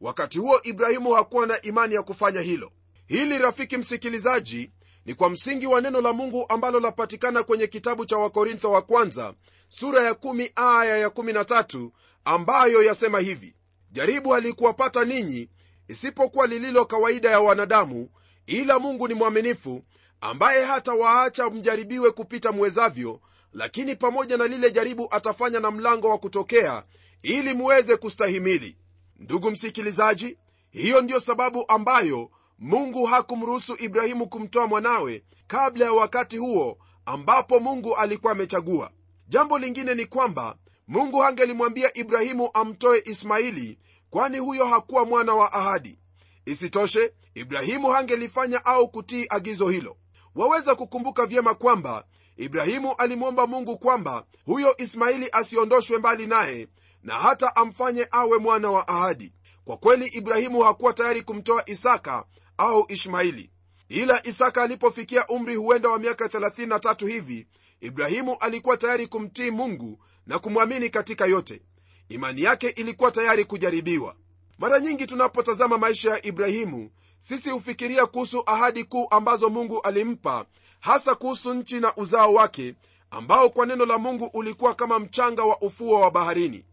Wakati 0.02 0.40
huo 0.40 0.60
ibrahimu 0.64 1.12
hakuwa 1.14 1.48
na 1.48 1.62
imani 1.62 1.96
ya 1.96 2.04
kufanya 2.04 2.42
hilo. 2.42 2.72
Hili 3.08 3.38
rafiki 3.38 3.78
msikilizaji 3.78 4.72
ni 5.06 5.14
kwa 5.14 5.30
msingi 5.30 5.68
wa 5.68 5.82
neno 5.82 6.02
la 6.02 6.14
mungu 6.14 6.46
ambalo 6.50 6.80
lapatikana 6.80 7.44
kwenye 7.44 7.68
kitabu 7.68 8.06
cha 8.06 8.18
wakorintho 8.18 8.72
wa 8.72 8.82
kwanza 8.82 9.34
sura 9.70 10.02
ya 10.04 10.12
1 10.12 10.52
aya 10.56 10.98
ya 10.98 11.08
13 11.08 11.90
ambayo 12.26 12.84
yasema 12.84 13.20
hivi. 13.20 13.56
Jaribu 13.92 14.30
halikuwapata 14.30 15.06
ninyi 15.06 15.50
isipokuwa 15.88 16.48
lililo 16.48 16.86
kawaida 16.86 17.30
ya 17.30 17.40
wanadamu 17.40 18.10
ila 18.46 18.80
mungu 18.80 19.08
ni 19.08 19.14
mwaminifu 19.14 19.84
ambaye 20.22 20.66
hata 20.66 20.94
waacha 20.94 21.50
mjaribiwe 21.50 22.12
kupita 22.12 22.52
mwezavyo 22.52 23.20
lakini 23.54 23.96
pamoja 23.96 24.38
na 24.38 24.48
lile 24.48 24.72
jaribu 24.72 25.08
atafanya 25.12 25.60
na 25.60 25.72
mlango 25.72 26.10
wa 26.10 26.18
kutokea 26.18 26.84
ili 27.22 27.54
muweze 27.54 27.98
kustahimili. 27.98 28.78
Ndugu 29.20 29.52
msikilizaji 29.52 30.38
hiyo 30.70 31.02
ndiyo 31.02 31.20
sababu 31.20 31.66
ambayo 31.68 32.30
mungu 32.60 33.06
hakumruhusu 33.06 33.76
ibrahimu 33.80 34.28
kumtoa 34.28 34.68
mwanawe 34.68 35.24
kabla 35.48 35.86
ya 35.86 35.94
wakati 35.94 36.38
huo 36.38 36.78
ambapo 37.06 37.60
mungu 37.60 37.96
alikuwa 37.96 38.32
amechagua. 38.32 38.92
Jambo 39.28 39.60
lingine 39.60 39.96
ni 39.96 40.06
kwamba 40.06 40.56
mungu 40.88 41.20
hangelimwambia 41.20 41.98
ibrahimu 41.98 42.50
amtoe 42.54 43.02
ismaili 43.06 43.80
kwani 44.10 44.38
huyo 44.40 44.66
hakuwa 44.66 45.06
mwana 45.06 45.34
wa 45.34 45.54
ahadi. 45.54 46.00
Isitoshe 46.46 47.14
ibrahimu 47.34 47.88
hangelifanya 47.90 48.66
au 48.66 48.90
kutii 48.90 49.26
agizo 49.30 49.70
hilo. 49.70 49.98
Waweza 50.36 50.76
kukumbuka 50.76 51.26
vyema 51.26 51.54
kwamba 51.54 52.06
ibrahimu 52.38 52.94
alimwomba 52.96 53.48
mungu 53.48 53.78
kwamba 53.78 54.26
huyo 54.46 54.78
ismaili 54.78 55.30
asiondoshwe 55.32 55.98
mbali 55.98 56.28
naye 56.28 56.68
na 57.04 57.14
hata 57.14 57.56
amfanye 57.56 58.08
awe 58.12 58.38
mwana 58.38 58.72
wa 58.72 58.88
ahadi. 58.88 59.34
Kwa 59.66 59.78
kweli 59.78 60.06
ibrahimu 60.08 60.62
hakuwa 60.62 60.94
tayari 60.94 61.22
kumtoa 61.22 61.70
isaka 61.70 62.26
au 62.58 62.86
ishmaili. 62.90 63.50
Ila 63.90 64.28
isaka 64.28 64.64
alipofikia 64.64 65.28
umri 65.28 65.56
huenda 65.56 65.90
wa 65.90 66.00
miaka 66.00 66.26
33 66.26 67.08
hivi 67.08 67.48
ibrahimu 67.82 68.38
alikuwa 68.40 68.78
tayari 68.78 69.08
kumtii 69.08 69.52
mungu 69.52 70.00
na 70.28 70.40
kumwamini 70.40 70.90
katika 70.90 71.26
yote. 71.26 71.62
Imani 72.10 72.42
yake 72.42 72.70
ilikuwa 72.70 73.12
tayari 73.12 73.46
kujaribiwa 73.46 74.16
mara 74.64 74.80
nyingi 74.80 75.06
tunapotazama 75.08 75.78
maisha 75.78 76.10
ya 76.12 76.26
ibrahimu 76.26 76.90
sisi 77.20 77.50
hufikiria 77.50 78.06
kuhusu 78.06 78.44
ahadi 78.46 78.84
kuu 78.84 79.08
ambazo 79.12 79.50
mungu 79.50 79.82
alimpa 79.82 80.46
hasa 80.80 81.16
kuhusu 81.16 81.54
nchi 81.54 81.80
na 81.80 81.96
uzao 81.96 82.34
wake 82.34 82.76
ambao 83.12 83.50
kwa 83.50 83.66
neno 83.66 83.86
la 83.86 83.98
mungu 83.98 84.26
ulikuwa 84.34 84.76
kama 84.76 85.00
mchanga 85.00 85.44
wa 85.44 85.62
ufuo 85.62 86.00
wa 86.02 86.12
baharini. 86.12 86.66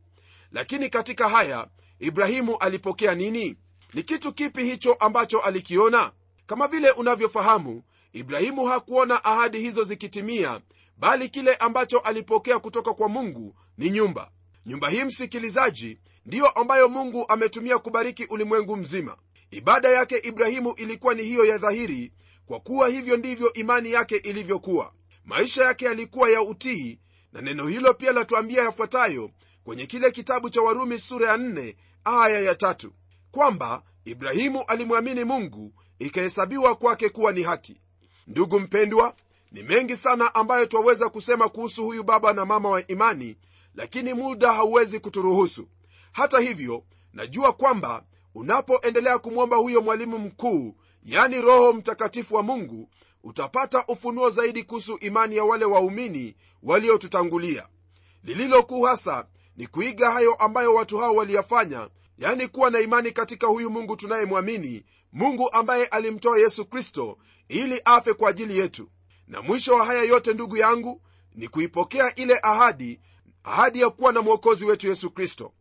Lakini 0.53 0.89
katika 0.91 1.29
haya 1.29 1.67
ibrahimu 1.99 2.57
alipokea 2.59 3.15
nini? 3.15 3.57
Ni 3.95 4.03
kitu 4.03 4.33
kipi 4.33 4.65
hicho 4.65 4.93
ambacho 4.95 5.41
alikiona? 5.41 6.13
Kama 6.47 6.69
vile 6.69 6.91
unavyofahamu 6.91 7.83
ibrahimu 8.13 8.65
hakuona 8.67 9.25
ahadi 9.25 9.59
hizo 9.61 9.85
zikitimia 9.85 10.61
bali 10.99 11.29
kile 11.29 11.55
ambacho 11.55 11.99
alipokea 11.99 12.59
kutoka 12.59 12.95
kwa 12.95 13.09
mungu 13.09 13.55
ni 13.79 13.91
nyumba. 13.91 14.31
Nyumba 14.67 14.91
hii 14.91 15.05
msikilizaji 15.05 15.99
ndiyo 16.27 16.49
ambayo 16.49 16.89
mungu 16.89 17.25
ametumia 17.29 17.79
kubariki 17.79 18.25
ulimwengu 18.25 18.77
mzima. 18.77 19.17
Ibada 19.51 19.89
yake 19.89 20.17
ibrahimu 20.19 20.75
ilikuwa 20.77 21.15
ni 21.15 21.23
hiyo 21.23 21.45
ya 21.45 21.59
dhahiri 21.59 22.13
kwa 22.47 22.61
kuwa 22.61 22.89
hivyo 22.89 23.17
ndivyo 23.17 23.53
imani 23.53 23.93
yake 23.93 24.17
ilivyokuwa. 24.17 24.93
Maisha 25.25 25.65
yake 25.65 25.85
yalikuwa 25.85 26.31
ya 26.31 26.43
utii 26.43 26.99
na 27.33 27.41
neno 27.41 27.67
hilo 27.67 27.95
pia 27.95 28.13
latuambia 28.13 28.63
yafuatayo 28.63 29.31
kwenye 29.65 29.87
kile 29.87 30.11
kitabu 30.11 30.51
cha 30.51 30.63
warumi 30.63 30.99
sura 30.99 31.29
ya 31.29 31.37
4 31.37 31.75
aya 32.05 32.41
ya 32.41 32.55
tatu. 32.55 32.93
Kwamba 33.31 33.83
ibrahimu 34.05 34.65
alimwamini 34.67 35.25
mungu 35.25 35.73
ikahesabiwa 35.99 36.75
kwake 36.75 37.09
kuwa 37.09 37.33
ni 37.33 37.43
haki. 37.43 37.81
Ndugu 38.27 38.61
mpendwa 38.61 39.15
ni 39.53 39.63
mengi 39.63 39.97
sana 39.97 40.35
ambayo 40.35 40.67
twaweza 40.67 41.09
kusema 41.09 41.49
kuhusu 41.49 41.85
huyu 41.85 42.03
baba 42.03 42.33
na 42.33 42.45
mama 42.45 42.69
wa 42.71 42.87
imani 42.87 43.37
lakini 43.75 44.15
muda 44.15 44.53
hauwezi 44.53 45.01
kuturuhusu 45.01 45.69
hata 46.13 46.41
hivyo 46.41 46.85
najua 47.13 47.53
kwamba 47.53 48.05
unapoendelea 48.35 49.19
kumwomba 49.19 49.57
huyo 49.57 49.81
mwalimu 49.83 50.19
mkuu 50.19 50.75
yani 51.03 51.41
roho 51.41 51.73
mtakatifu 51.73 52.35
wa 52.35 52.43
mungu 52.43 52.89
utapata 53.25 53.85
ufunuo 53.89 54.31
zaidi 54.31 54.63
kuhusu 54.65 54.97
imani 55.01 55.37
ya 55.37 55.45
wale 55.45 55.65
waumini 55.65 56.37
waliotutangulia. 56.63 57.69
Lililokuu 58.25 58.83
hasa 58.83 59.27
ni 59.57 59.67
kuiga 59.67 60.11
hayo 60.11 60.35
ambayo 60.35 60.75
watu 60.75 60.99
hao 60.99 61.15
waliyafanya 61.15 61.89
yani 62.19 62.49
kuwa 62.49 62.71
na 62.71 62.81
imani 62.81 63.13
katika 63.13 63.47
huyu 63.47 63.71
mungu 63.71 63.97
tunayemwamini 63.97 64.85
mungu 65.13 65.53
ambaye 65.53 65.85
alimtoa 65.87 66.39
yesu 66.39 66.65
kristo 66.65 67.19
ili 67.49 67.83
afe 67.85 68.15
kwa 68.15 68.31
ajili 68.31 68.59
yetu. 68.59 68.89
Na 69.27 69.43
mwisho 69.43 69.75
wa 69.75 69.85
haya 69.87 70.03
yote 70.03 70.35
ndugu 70.35 70.57
yangu 70.57 71.03
ni 71.35 71.49
kuipokea 71.49 72.15
ile 72.15 72.39
ahadi 72.43 73.01
ahadi 73.45 73.81
ya 73.81 73.91
kuwa 73.91 74.13
na 74.13 74.23
mwokozi 74.23 74.65
wetu 74.65 74.89
yesu 74.89 75.11
kristo 75.11 75.53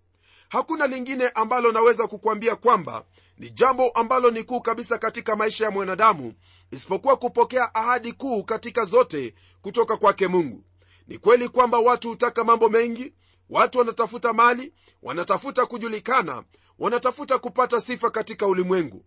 hakuna 0.49 0.87
lingine 0.87 1.27
ambalo 1.29 1.71
naweza 1.71 2.07
kukwambia 2.07 2.55
kwamba 2.55 3.05
ni 3.37 3.49
jambo 3.49 3.89
ambalo 3.89 4.31
ni 4.31 4.43
kuu 4.43 4.61
kabisa 4.61 4.97
katika 4.97 5.35
maisha 5.35 5.65
ya 5.65 5.71
mwanadamu 5.71 6.33
isipokuwa 6.71 7.17
kupokea 7.17 7.75
ahadi 7.75 8.13
kuu 8.13 8.43
katika 8.43 8.85
zote 8.85 9.33
kutoka 9.61 9.97
kwake 9.97 10.27
mungu. 10.27 10.63
Ni 11.07 11.17
kweli 11.17 11.49
kwamba 11.49 11.79
watu 11.79 12.09
hutaka 12.09 12.43
mambo 12.43 12.69
mengi 12.69 13.13
watu 13.49 13.77
wanatafuta 13.77 14.33
mali 14.33 14.73
wanatafuta 15.03 15.65
kujulikana 15.65 16.43
wanatafuta 16.79 17.37
kupata 17.39 17.81
sifa 17.81 18.09
katika 18.09 18.47
ulimwengu. 18.47 19.05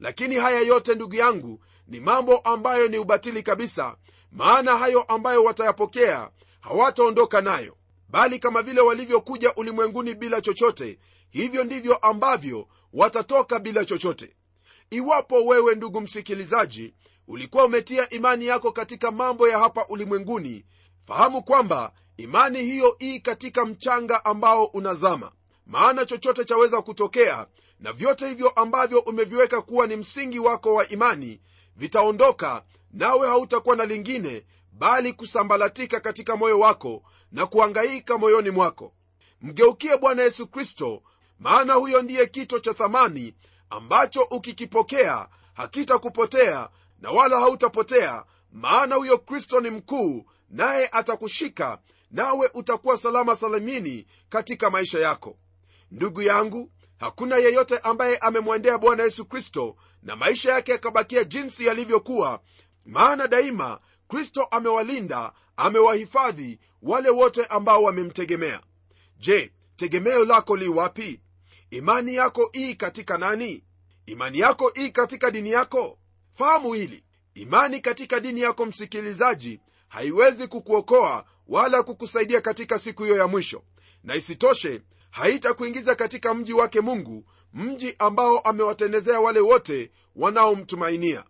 Lakini 0.00 0.34
haya 0.34 0.60
yote 0.60 0.94
ndugu 0.94 1.14
yangu 1.14 1.60
ni 1.86 2.00
mambo 2.00 2.36
ambayo 2.38 2.88
ni 2.88 2.98
ubatili 2.98 3.42
kabisa 3.42 3.96
maana 4.32 4.76
hayo 4.78 5.02
ambayo 5.02 5.44
watayapokea 5.44 6.30
hawataondoka 6.60 7.40
nayo 7.40 7.76
bali 8.14 8.38
kama 8.38 8.62
vile 8.62 8.80
walivyokuja 8.80 9.54
ulimwenguni 9.54 10.14
bila 10.14 10.40
chochote 10.40 10.98
hivyo 11.30 11.64
ndivyo 11.64 11.96
ambavyo 11.96 12.68
watatoka 12.92 13.58
bila 13.58 13.84
chochote. 13.84 14.36
Iwapo 14.90 15.44
wewe 15.44 15.74
ndugu 15.74 16.00
msikilizaji 16.00 16.94
ulikuwa 17.28 17.64
umetia 17.64 18.10
imani 18.10 18.46
yako 18.46 18.72
katika 18.72 19.10
mambo 19.10 19.48
ya 19.48 19.58
hapa 19.58 19.86
ulimwenguni 19.88 20.64
fahamu 21.06 21.42
kwamba 21.42 21.92
imani 22.16 22.62
hiyo 22.62 22.96
ii 23.02 23.20
katika 23.20 23.66
mchanga 23.66 24.24
ambao 24.24 24.64
unazama. 24.64 25.32
Maana 25.66 26.04
chochote 26.04 26.44
chaweza 26.44 26.82
kutokea 26.82 27.46
na 27.80 27.92
vyote 27.92 28.28
hivyo 28.28 28.48
ambavyo 28.48 28.98
umeviweka 29.00 29.62
kuwa 29.62 29.86
ni 29.86 29.96
msingi 29.96 30.38
wako 30.38 30.74
wa 30.74 30.88
imani 30.88 31.40
vitaondoka 31.76 32.64
nawe 32.90 33.28
hautakuwa 33.28 33.76
na 33.76 33.84
lingine 33.86 34.46
bali 34.72 35.12
kusambalatika 35.12 36.00
katika 36.00 36.36
moyo 36.36 36.60
wako 36.60 37.02
na 37.34 37.46
kuangaika 37.46 38.18
moyoni 38.18 38.50
mwako. 38.50 38.92
Mgeukie 39.40 39.96
bwana 39.96 40.22
yesu 40.22 40.46
kristo 40.46 41.02
maana 41.38 41.74
huyo 41.74 42.02
ndiye 42.02 42.26
kito 42.26 42.58
cha 42.58 42.74
thamani 42.74 43.34
ambacho 43.70 44.22
ukikipokea 44.22 45.28
hakitakupotea 45.54 46.68
na 46.98 47.10
wala 47.10 47.40
hautapotea 47.40 48.24
maana 48.52 48.94
huyo 48.94 49.18
kristo 49.18 49.60
ni 49.60 49.70
mkuu 49.70 50.24
naye 50.50 50.88
atakushika 50.92 51.78
nawe 52.10 52.50
utakuwa 52.54 52.96
salama 52.98 53.36
salamini 53.36 54.06
katika 54.28 54.70
maisha 54.70 54.98
yako. 55.00 55.38
Ndugu 55.90 56.22
yangu 56.22 56.70
hakuna 56.98 57.36
yeyote 57.36 57.78
ambaye 57.78 58.16
amemwendea 58.18 58.78
bwana 58.78 59.02
yesu 59.02 59.24
kristo 59.24 59.76
na 60.02 60.16
maisha 60.16 60.52
yake 60.52 60.72
yakabakia 60.72 61.24
jinsi 61.24 61.66
yalivyokuwa 61.66 62.40
maana 62.86 63.26
daima 63.26 63.80
kristo 64.08 64.42
amewalinda 64.44 65.32
amewahifadhi 65.56 66.58
wale 66.84 67.10
wote 67.10 67.44
ambao 67.46 67.82
wamemtegemea. 67.82 68.60
Je 69.18 69.52
tegemeo 69.76 70.24
lako 70.24 70.56
li 70.56 70.68
wapi? 70.68 71.20
Imani 71.70 72.14
yako 72.14 72.50
ii 72.56 72.74
katika 72.74 73.18
nani? 73.18 73.64
Imani 74.06 74.38
yako 74.38 74.72
ii 74.78 74.90
katika 74.90 75.30
dini 75.30 75.50
yako? 75.50 75.98
Fahamu 76.34 76.72
hili. 76.72 77.04
Imani 77.34 77.80
katika 77.80 78.20
dini 78.20 78.40
yako 78.40 78.66
msikilizaji 78.66 79.60
haiwezi 79.88 80.46
kukuokoa 80.46 81.24
wala 81.48 81.82
kukusaidia 81.82 82.40
katika 82.40 82.78
siku 82.78 83.02
hiyo 83.04 83.16
ya 83.16 83.26
mwisho. 83.26 83.62
Na 84.04 84.14
isitoshe 84.14 84.82
haitakuingiza 85.10 85.94
katika 85.94 86.34
mji 86.34 86.52
wake 86.52 86.80
mungu 86.80 87.24
mji 87.54 87.94
ambao 87.98 88.38
amewatendezea 88.38 89.20
wale 89.20 89.40
wote 89.40 89.90
wanaomtumainia. 90.16 91.24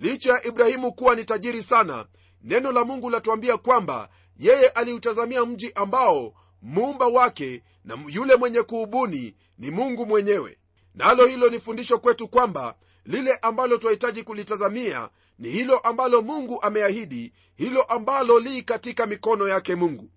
Licha 0.00 0.32
ya 0.32 0.46
ibrahimu 0.46 0.92
kuwa 0.92 1.14
ni 1.14 1.24
tajiri 1.24 1.62
sana 1.62 2.06
neno 2.42 2.72
la 2.72 2.84
mungu 2.84 3.10
latuambia 3.10 3.56
kwamba 3.56 4.08
yeye 4.38 4.68
aliutazamia 4.68 5.44
mji 5.46 5.72
ambao 5.74 6.34
muumba 6.62 7.06
wake 7.06 7.62
na 7.84 7.98
yule 8.08 8.36
mwenye 8.36 8.62
kuubuni 8.62 9.34
ni 9.58 9.70
mungu 9.70 10.06
mwenyewe. 10.06 10.58
Nalo 10.94 11.24
na 11.24 11.30
hilo 11.30 11.50
ni 11.50 11.60
fundisho 11.60 11.98
kwetu 11.98 12.28
kwamba 12.28 12.74
lile 13.04 13.34
ambalo 13.42 13.76
twahitaji 13.78 14.22
kulitazamia 14.22 15.08
ni 15.38 15.48
hilo 15.48 15.78
ambalo 15.78 16.22
mungu 16.22 16.62
ameahidi 16.62 17.32
hilo 17.56 17.82
ambalo 17.82 18.40
li 18.40 18.62
katika 18.62 19.06
mikono 19.06 19.48
yake 19.48 19.74
mungu. 19.74 20.10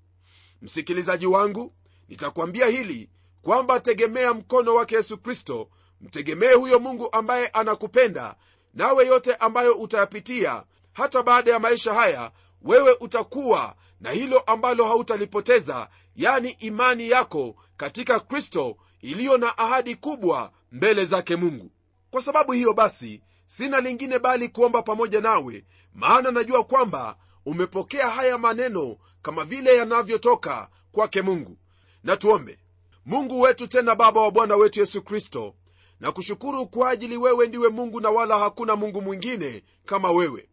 Msikilizaji 0.61 1.25
wangu 1.27 1.73
nitakwambia 2.09 2.67
hili 2.67 3.09
kwamba 3.41 3.79
tegemea 3.79 4.33
mkono 4.33 4.75
wake 4.75 4.95
yesu 4.95 5.17
kristo 5.17 5.69
mtegemee 6.01 6.53
huyo 6.53 6.79
mungu 6.79 7.09
ambaye 7.11 7.47
anakupenda 7.47 8.35
nawe 8.73 9.05
yote 9.07 9.35
ambayo 9.35 9.73
utayapitia 9.73 10.63
hata 10.93 11.23
baada 11.23 11.51
ya 11.51 11.59
maisha 11.59 11.93
haya 11.93 12.31
wewe 12.63 12.95
utakuwa 12.99 13.75
na 14.01 14.11
hilo 14.11 14.39
ambalo 14.39 14.85
hautalipoteza 14.85 15.89
yani 16.15 16.49
imani 16.49 17.09
yako 17.09 17.55
katika 17.77 18.19
kristo 18.19 18.77
iliyo 19.01 19.37
na 19.37 19.57
ahadi 19.57 19.95
kubwa 19.95 20.51
mbele 20.71 21.05
zake 21.05 21.35
mungu. 21.35 21.71
Kwa 22.11 22.21
sababu 22.21 22.51
hiyo 22.51 22.73
basi 22.73 23.21
sina 23.47 23.79
lingine 23.79 24.19
bali 24.19 24.49
kuomba 24.49 24.81
pamoja 24.81 25.21
nawe 25.21 25.65
maana 25.93 26.31
najua 26.31 26.63
kwamba 26.63 27.17
umepokea 27.45 28.09
haya 28.09 28.37
maneno 28.37 28.97
kama 29.21 29.43
vile 29.45 29.75
yanavyotoka 29.77 30.69
kwake 30.91 31.21
mungu. 31.21 31.57
Na 32.03 32.17
tuombe. 32.17 32.59
Mungu 33.05 33.41
wetu 33.41 33.67
tena 33.67 33.95
baba 33.95 34.21
wa 34.21 34.31
bwana 34.31 34.55
wetu 34.55 34.79
yesu 34.79 35.01
kristo 35.01 35.55
na 35.99 36.11
kushukuru 36.11 36.67
kwa 36.67 36.89
ajili 36.89 37.17
wewe 37.17 37.47
ndiwe 37.47 37.69
mungu 37.69 38.01
na 38.01 38.09
wala 38.09 38.39
hakuna 38.39 38.75
mungu 38.75 39.01
mwingine 39.01 39.63
kama 39.85 40.11
wewe 40.11 40.49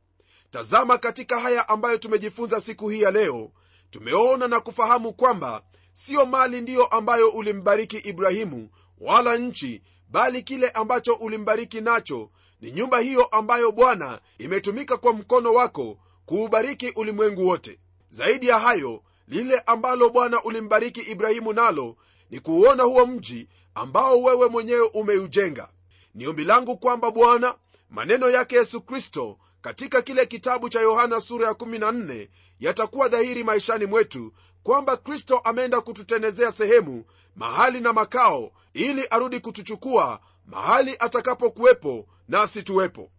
tazama 0.51 0.99
katika 0.99 1.41
haya 1.41 1.69
ambayo 1.69 1.99
tumejifunza 1.99 2.61
siku 2.61 2.89
hii 2.89 3.03
ya 3.03 3.11
leo. 3.11 3.51
Tumeona 3.91 4.49
na 4.49 4.61
kufahamu 4.61 5.13
kwamba 5.13 5.63
siyo 5.93 6.27
mali 6.27 6.61
ndiyo 6.61 6.87
ambayo 6.87 7.29
ulimbariki 7.29 7.97
ibrahimu 7.97 8.69
wala 9.01 9.37
nchi 9.37 9.83
bali 10.11 10.43
kile 10.43 10.69
ambacho 10.71 11.15
ulimbariki 11.15 11.81
nacho. 11.81 12.31
Ni 12.61 12.73
nyumba 12.73 12.99
hiyo 12.99 13.25
ambayo 13.25 13.73
bwana 13.73 14.21
imetumika 14.39 14.97
kwa 14.97 15.13
mkono 15.13 15.53
wako 15.53 15.99
kuubariki 16.27 16.93
ulimwengu 16.97 17.47
wote. 17.47 17.79
Zaidi 18.11 18.49
ya 18.49 18.59
hayo 18.59 19.03
lile 19.29 19.59
ambalo 19.67 20.11
bwana 20.11 20.43
ulimbariki 20.43 21.01
ibrahimu 21.01 21.53
nalo 21.53 21.97
ni 22.31 22.41
kuuona 22.41 22.83
huo 22.83 23.07
mji 23.07 23.49
ambao 23.75 24.23
wewe 24.23 24.49
mwenyewe 24.49 24.89
umeujenga. 24.95 25.69
Ni 26.15 26.27
ombi 26.27 26.45
langu 26.45 26.77
kwamba 26.77 27.11
bwana 27.11 27.55
maneno 27.91 28.31
yake 28.31 28.57
yesu 28.57 28.81
kristo 28.81 29.39
katika 29.61 30.03
kile 30.03 30.27
kitabu 30.27 30.69
cha 30.69 30.81
yohana 30.81 31.21
sura 31.21 31.47
ya 31.47 31.53
14 31.53 32.29
yatakuwa 32.61 33.09
dhahiri 33.09 33.45
maishani 33.45 33.87
mwetu 33.87 34.33
kwamba 34.63 34.97
kristo 34.97 35.39
ameenda 35.39 35.81
kututenezea 35.81 36.53
sehemu 36.53 37.05
mahali 37.37 37.81
na 37.81 37.93
makao 37.93 38.53
ili 38.75 39.07
arudi 39.07 39.41
kutuchukua 39.41 40.21
mahali 40.47 40.97
atakapokuwepo 40.99 42.07
nasi 42.29 42.63
tuwepo. 42.63 43.11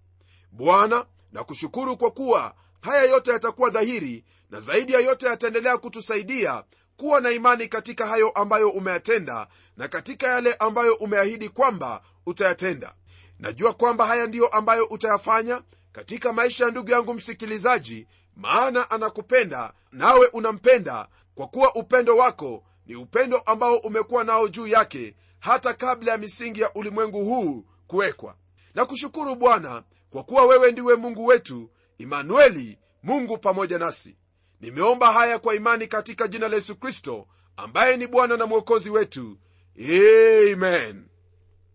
Bwana 0.52 1.06
na 1.32 1.44
kushukuru 1.44 1.98
kwa 1.98 2.12
kuwa 2.12 2.56
haya 2.82 3.04
yote 3.04 3.32
yatakuwa 3.32 3.70
dhahiri 3.70 4.26
na 4.50 4.60
zaidi 4.60 4.94
ya 4.94 5.00
yote 5.00 5.26
yataendelea 5.26 5.78
kutusaidia 5.78 6.64
kuwa 6.98 7.22
na 7.22 7.32
imani 7.32 7.68
katika 7.68 8.08
hayo 8.08 8.30
ambayo 8.30 8.70
umeyatenda 8.70 9.48
na 9.78 9.88
katika 9.88 10.28
yale 10.28 10.54
ambayo 10.54 10.94
umeahidi 10.96 11.50
kwamba 11.50 12.02
utayatenda. 12.26 12.94
Najua 13.40 13.74
kwamba 13.74 14.06
haya 14.08 14.28
ndiyo 14.28 14.48
ambayo 14.48 14.86
utayafanya 14.86 15.62
katika 15.92 16.34
maisha 16.34 16.66
ya 16.66 16.72
ndugu 16.72 16.92
yangu 16.92 17.14
msikilizaji 17.14 18.08
maana 18.36 18.92
anakupenda 18.92 19.74
nawe 19.92 20.28
unampenda 20.28 21.08
kwa 21.36 21.48
kuwa 21.48 21.76
upendo 21.76 22.18
wako 22.18 22.64
ni 22.86 22.96
upendo 22.96 23.38
ambao 23.38 23.78
umekuwa 23.78 24.24
nao 24.24 24.48
juu 24.48 24.68
yake 24.68 25.16
hata 25.40 25.74
kabla 25.74 26.12
ya 26.12 26.18
misingi 26.18 26.62
ya 26.62 26.74
ulimwengu 26.74 27.26
huu 27.26 27.66
kuwekwa. 27.88 28.36
Na 28.76 28.86
kushukuru 28.86 29.36
bwana 29.36 29.84
kwa 30.10 30.24
kuwa 30.24 30.46
wewe 30.46 30.72
ndiwe 30.72 30.96
mungu 30.96 31.26
wetu 31.26 31.70
imanueli 31.98 32.78
mungu 33.04 33.38
pamoja 33.38 33.78
nasi. 33.78 34.16
Nimeomba 34.62 35.12
haya 35.14 35.40
kwa 35.40 35.56
imani 35.56 35.88
katika 35.88 36.28
jina 36.28 36.48
la 36.48 36.56
yesu 36.56 36.76
kristo 36.76 37.28
ambaye 37.58 37.98
ni 37.98 38.08
bwana 38.08 38.38
na 38.38 38.46
mwokozi 38.46 38.90
wetu. 38.90 39.38
Amen. 39.80 41.06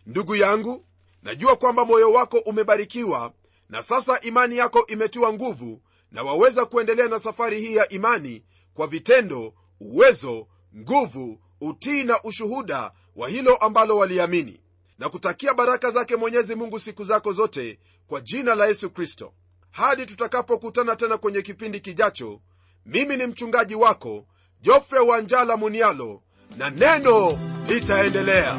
Ndugu 0.07 0.37
yangu 0.37 0.85
najua 1.23 1.57
kwamba 1.57 1.85
moyo 1.85 2.13
wako 2.13 2.39
umebarikiwa 2.39 3.33
na 3.69 3.83
sasa 3.83 4.21
imani 4.21 4.57
yako 4.57 4.87
imetiwa 4.87 5.33
nguvu 5.33 5.81
na 6.13 6.23
waweza 6.23 6.67
kuendelea 6.67 7.09
na 7.09 7.19
safari 7.19 7.61
hii 7.61 7.77
ya 7.77 7.89
imani 7.89 8.43
kwa 8.75 8.87
vitendo 8.87 9.55
uwezo 9.81 10.47
nguvu 10.77 11.41
utii 11.61 12.05
na 12.05 12.23
ushuhuda 12.23 12.93
wa 13.17 13.29
hilo 13.29 13.57
ambalo 13.57 13.97
waliamini. 13.97 14.61
Na 14.99 15.09
kutakia 15.09 15.55
baraka 15.55 15.91
zake 15.91 16.17
mwenyezi 16.17 16.55
mungu 16.55 16.81
siku 16.81 17.05
zako 17.05 17.33
zote 17.33 17.79
kwa 18.07 18.21
jina 18.21 18.55
la 18.55 18.67
yesu 18.67 18.91
kristo. 18.91 19.33
Hadi 19.71 20.07
tutakapokutana 20.07 20.97
tena 20.97 21.19
kwenye 21.19 21.43
kipindi 21.43 21.81
kijacho 21.81 22.41
mimi 22.87 23.17
ni 23.17 23.27
mchungaji 23.27 23.75
wako 23.75 24.27
jofre 24.61 24.99
wanjala 24.99 25.57
munialo 25.57 26.23
na 26.57 26.71
neno 26.71 27.39
litaendelea 27.69 28.59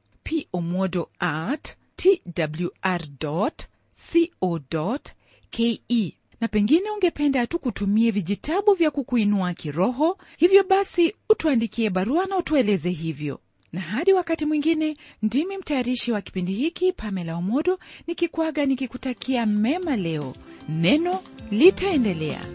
pomodo 0.23 1.09
at 1.19 1.75
twr 1.95 3.01
co 3.21 4.99
ke 5.49 5.81
na 6.41 6.47
pengine 6.47 6.89
ungependa 6.91 7.47
tu 7.47 7.59
kutumie 7.59 8.11
vijitabu 8.11 8.73
vya 8.73 8.91
kukuinua 8.91 9.53
kiroho 9.53 10.17
hivyo 10.37 10.63
basi 10.63 11.15
utuandikie 11.29 11.89
barua 11.89 12.25
na 12.25 12.37
utueleze 12.37 12.89
hivyo. 12.89 13.39
Na 13.73 13.81
hadi 13.81 14.13
wakati 14.13 14.45
mwingine 14.45 14.97
ndimi 15.21 15.57
mtayarishi 15.57 16.11
wa 16.11 16.21
kipindi 16.21 16.53
hiki 16.53 16.93
pamela 16.93 17.35
omodo 17.35 17.79
nikikwaga 18.07 18.65
nikikutakia 18.65 19.45
mema 19.45 19.95
leo. 19.95 20.35
Neno 20.69 21.19
litaendelea 21.51 22.45